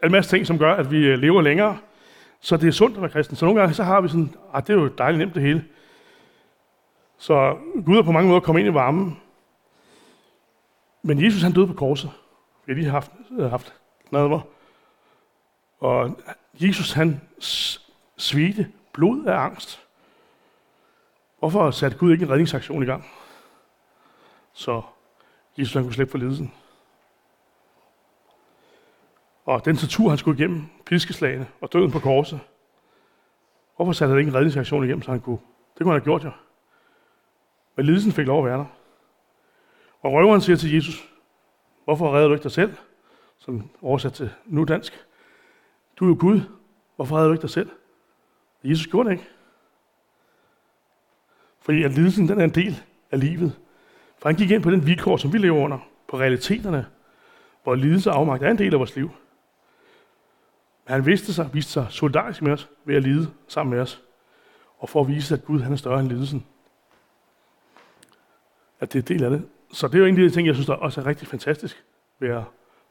en 0.05 0.13
masse 0.13 0.37
ting, 0.37 0.47
som 0.47 0.59
gør, 0.59 0.75
at 0.75 0.91
vi 0.91 1.07
øh, 1.07 1.19
lever 1.19 1.43
længere. 1.43 1.79
Så 2.41 2.57
det 2.57 2.69
er 2.69 2.73
sundt 2.73 2.97
at 2.97 3.03
være 3.03 3.11
kristen. 3.11 3.37
Så 3.37 3.45
nogle 3.45 3.61
gange 3.61 3.75
så 3.75 3.85
har 3.85 4.01
vi 4.01 4.09
sådan, 4.09 4.35
at 4.55 4.67
det 4.67 4.73
er 4.73 4.79
jo 4.79 4.89
dejligt 4.89 5.19
nemt 5.19 5.35
det 5.35 5.43
hele. 5.43 5.65
Så 7.19 7.57
Gud 7.87 7.99
er 7.99 8.03
på 8.03 8.13
mange 8.13 8.29
måder 8.29 8.41
kommet 8.41 8.61
ind 8.61 8.71
i 8.71 8.75
varmen. 8.75 9.21
Men 11.03 11.25
Jesus 11.25 11.43
han 11.43 11.53
døde 11.53 11.67
på 11.67 11.73
korset. 11.73 12.11
Vi 12.67 12.73
har 12.73 12.79
lige 12.81 12.91
haft, 12.91 13.13
øh, 13.39 13.51
haft 13.51 13.75
nadver. 14.11 14.41
Og 15.81 16.21
Jesus 16.55 16.93
han 16.93 17.21
svedte 18.17 18.69
blod 18.93 19.25
af 19.27 19.37
angst. 19.37 19.85
Hvorfor 21.39 21.71
satte 21.71 21.99
Gud 21.99 22.13
ikke 22.13 22.25
en 22.25 22.31
redningsaktion 22.31 22.83
i 22.83 22.87
gang? 22.87 23.07
Så 24.53 24.83
Jesus 25.59 25.75
han 25.75 25.83
kunne 25.83 25.95
slippe 25.95 26.11
for 26.11 26.19
lidelsen. 26.19 26.53
Og 29.45 29.65
den 29.65 29.77
tortur, 29.77 30.09
han 30.09 30.19
skulle 30.19 30.39
igennem, 30.39 30.67
piskeslagene 30.87 31.47
og 31.61 31.73
døden 31.73 31.91
på 31.91 31.99
korset, 31.99 32.41
hvorfor 33.77 33.93
satte 33.93 34.13
han 34.13 34.19
ikke 34.19 34.29
en 34.29 34.35
redningsaktion 34.35 34.85
igennem, 34.85 35.03
så 35.03 35.11
han 35.11 35.21
kunne? 35.21 35.39
Det 35.75 35.83
kunne 35.83 35.93
han 35.93 36.01
have 36.01 36.05
gjort 36.05 36.25
jo. 36.25 36.31
Men 37.77 37.87
lidelsen 37.87 38.13
fik 38.13 38.27
lov 38.27 38.39
at 38.39 38.51
være 38.51 38.59
der. 38.59 38.67
Og 40.01 40.13
røveren 40.13 40.41
siger 40.41 40.57
til 40.57 40.75
Jesus, 40.75 41.09
hvorfor 41.85 42.15
redder 42.15 42.29
du 42.29 42.35
ikke 42.35 42.43
dig 42.43 42.53
selv? 42.53 42.77
Som 43.39 43.71
oversat 43.83 44.13
til 44.13 44.31
nu 44.47 44.65
dansk. 44.65 45.07
Du 45.97 46.05
er 46.05 46.09
jo 46.09 46.17
Gud. 46.21 46.41
Hvorfor 46.97 47.17
redder 47.17 47.29
du 47.29 47.33
ikke 47.33 47.43
dig 47.43 47.51
selv? 47.51 47.71
Jesus 48.65 48.87
gjorde 48.87 49.09
det 49.09 49.13
ikke. 49.17 49.29
Fordi 51.61 51.83
at 51.83 51.91
lidelsen 51.91 52.29
den 52.29 52.41
er 52.41 52.45
en 52.45 52.55
del 52.55 52.83
af 53.11 53.21
livet. 53.21 53.59
For 54.19 54.29
han 54.29 54.37
gik 54.37 54.51
ind 54.51 54.63
på 54.63 54.71
den 54.71 54.87
vilkår, 54.87 55.17
som 55.17 55.33
vi 55.33 55.39
lever 55.39 55.59
under, 55.59 55.79
på 56.09 56.19
realiteterne, 56.19 56.87
hvor 57.63 57.75
lidelse 57.75 58.11
og 58.11 58.17
afmagt 58.17 58.43
er 58.43 58.51
en 58.51 58.59
del 58.59 58.73
af 58.73 58.79
vores 58.79 58.97
liv. 58.97 59.11
Men 60.87 60.93
han 60.93 61.07
vidste 61.07 61.33
sig, 61.33 61.51
viste 61.53 61.73
sig 61.73 61.87
solidarisk 61.91 62.43
med 62.43 62.53
os 62.53 62.69
ved 62.85 62.97
at 62.97 63.03
lide 63.03 63.31
sammen 63.49 63.75
med 63.75 63.81
os. 63.81 64.03
Og 64.79 64.89
for 64.89 65.01
at 65.01 65.09
vise, 65.09 65.35
at 65.35 65.45
Gud 65.45 65.61
han 65.61 65.73
er 65.73 65.77
større 65.77 66.01
end 66.01 66.09
lidelsen. 66.09 66.47
At 68.81 68.93
det 68.93 68.99
er 68.99 69.03
en 69.03 69.19
del 69.19 69.25
af 69.25 69.31
det. 69.31 69.49
Så 69.73 69.89
det 69.89 69.95
er 69.95 69.99
jo 69.99 70.05
en 70.05 70.17
af 70.17 70.23
de 70.23 70.31
ting, 70.31 70.47
jeg 70.47 70.55
synes, 70.55 70.67
der 70.67 70.75
også 70.75 71.01
er 71.01 71.07
rigtig 71.07 71.29
fantastisk 71.29 71.85
ved 72.19 72.29
at 72.29 72.43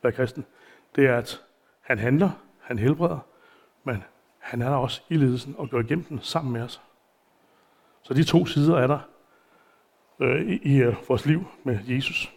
være 0.04 0.14
kristen. 0.14 0.46
Det 0.96 1.06
er, 1.06 1.18
at 1.18 1.42
han 1.82 2.00
handler, 2.00 2.30
han 2.62 2.80
helbreder, 2.80 3.20
men 3.84 4.04
han 4.40 4.62
er 4.62 4.70
der 4.70 4.76
også 4.76 5.02
i 5.10 5.16
lidelsen 5.16 5.56
og 5.58 5.70
går 5.70 5.80
igennem 5.80 6.04
den 6.06 6.20
sammen 6.22 6.54
med 6.54 6.62
os. 6.62 6.82
Så 8.02 8.14
de 8.14 8.24
to 8.24 8.46
sider 8.46 8.78
er 8.78 8.88
der 8.88 9.00
øh, 10.20 10.42
i, 10.42 10.60
i 10.64 10.82
øh, 10.82 10.96
vores 11.08 11.26
liv 11.26 11.46
med 11.64 11.80
Jesus. 11.88 12.32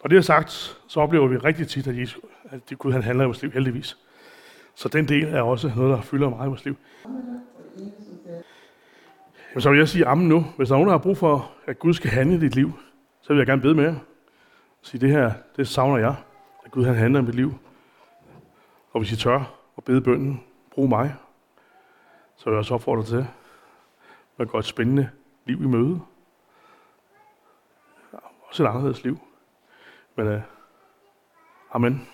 Og 0.00 0.10
det 0.10 0.16
er 0.16 0.22
sagt, 0.22 0.80
så 0.88 1.00
oplever 1.00 1.26
vi 1.26 1.36
rigtig 1.36 1.68
tit, 1.68 1.86
at, 1.86 1.98
Jesus, 1.98 2.22
at 2.44 2.78
Gud 2.78 2.92
han 2.92 3.02
handler 3.02 3.24
i 3.24 3.26
vores 3.26 3.42
liv, 3.42 3.50
heldigvis. 3.50 3.96
Så 4.74 4.88
den 4.88 5.08
del 5.08 5.24
er 5.24 5.42
også 5.42 5.72
noget, 5.76 5.96
der 5.96 6.02
fylder 6.02 6.28
meget 6.28 6.46
i 6.46 6.48
vores 6.48 6.64
liv. 6.64 6.76
Jamen, 9.50 9.60
så 9.60 9.70
vil 9.70 9.78
jeg 9.78 9.88
sige 9.88 10.06
amen 10.06 10.28
nu. 10.28 10.46
Hvis 10.56 10.68
der 10.68 10.74
er 10.74 10.78
nogen, 10.78 10.88
der 10.88 10.94
har 10.94 11.02
brug 11.02 11.18
for, 11.18 11.52
at 11.66 11.78
Gud 11.78 11.94
skal 11.94 12.10
handle 12.10 12.36
i 12.36 12.40
dit 12.40 12.54
liv, 12.54 12.72
så 13.22 13.28
vil 13.32 13.38
jeg 13.38 13.46
gerne 13.46 13.62
bede 13.62 13.74
med 13.74 13.84
jer. 13.84 13.94
Sige, 14.82 15.00
det 15.00 15.10
her, 15.10 15.32
det 15.56 15.68
savner 15.68 15.98
jeg. 15.98 16.14
At 16.64 16.70
Gud 16.70 16.84
han 16.84 16.94
handler 16.94 17.20
i 17.20 17.22
mit 17.22 17.34
liv. 17.34 17.54
Og 18.92 19.00
hvis 19.00 19.12
I 19.12 19.16
tør 19.16 19.54
at 19.78 19.84
bede 19.84 20.00
bønden, 20.00 20.44
brug 20.70 20.88
mig. 20.88 21.14
Så 22.36 22.44
vil 22.44 22.52
jeg 22.52 22.58
også 22.58 22.74
opfordre 22.74 23.04
til 23.04 23.26
at 24.38 24.48
går 24.48 24.58
et 24.58 24.64
spændende 24.64 25.10
liv 25.44 25.62
i 25.62 25.66
møde. 25.66 26.00
Også 28.48 28.64
et 28.64 28.68
anderledes 28.68 29.04
liv. 29.04 29.18
Men 30.16 30.34
uh, 30.34 30.40
amen. 31.70 32.08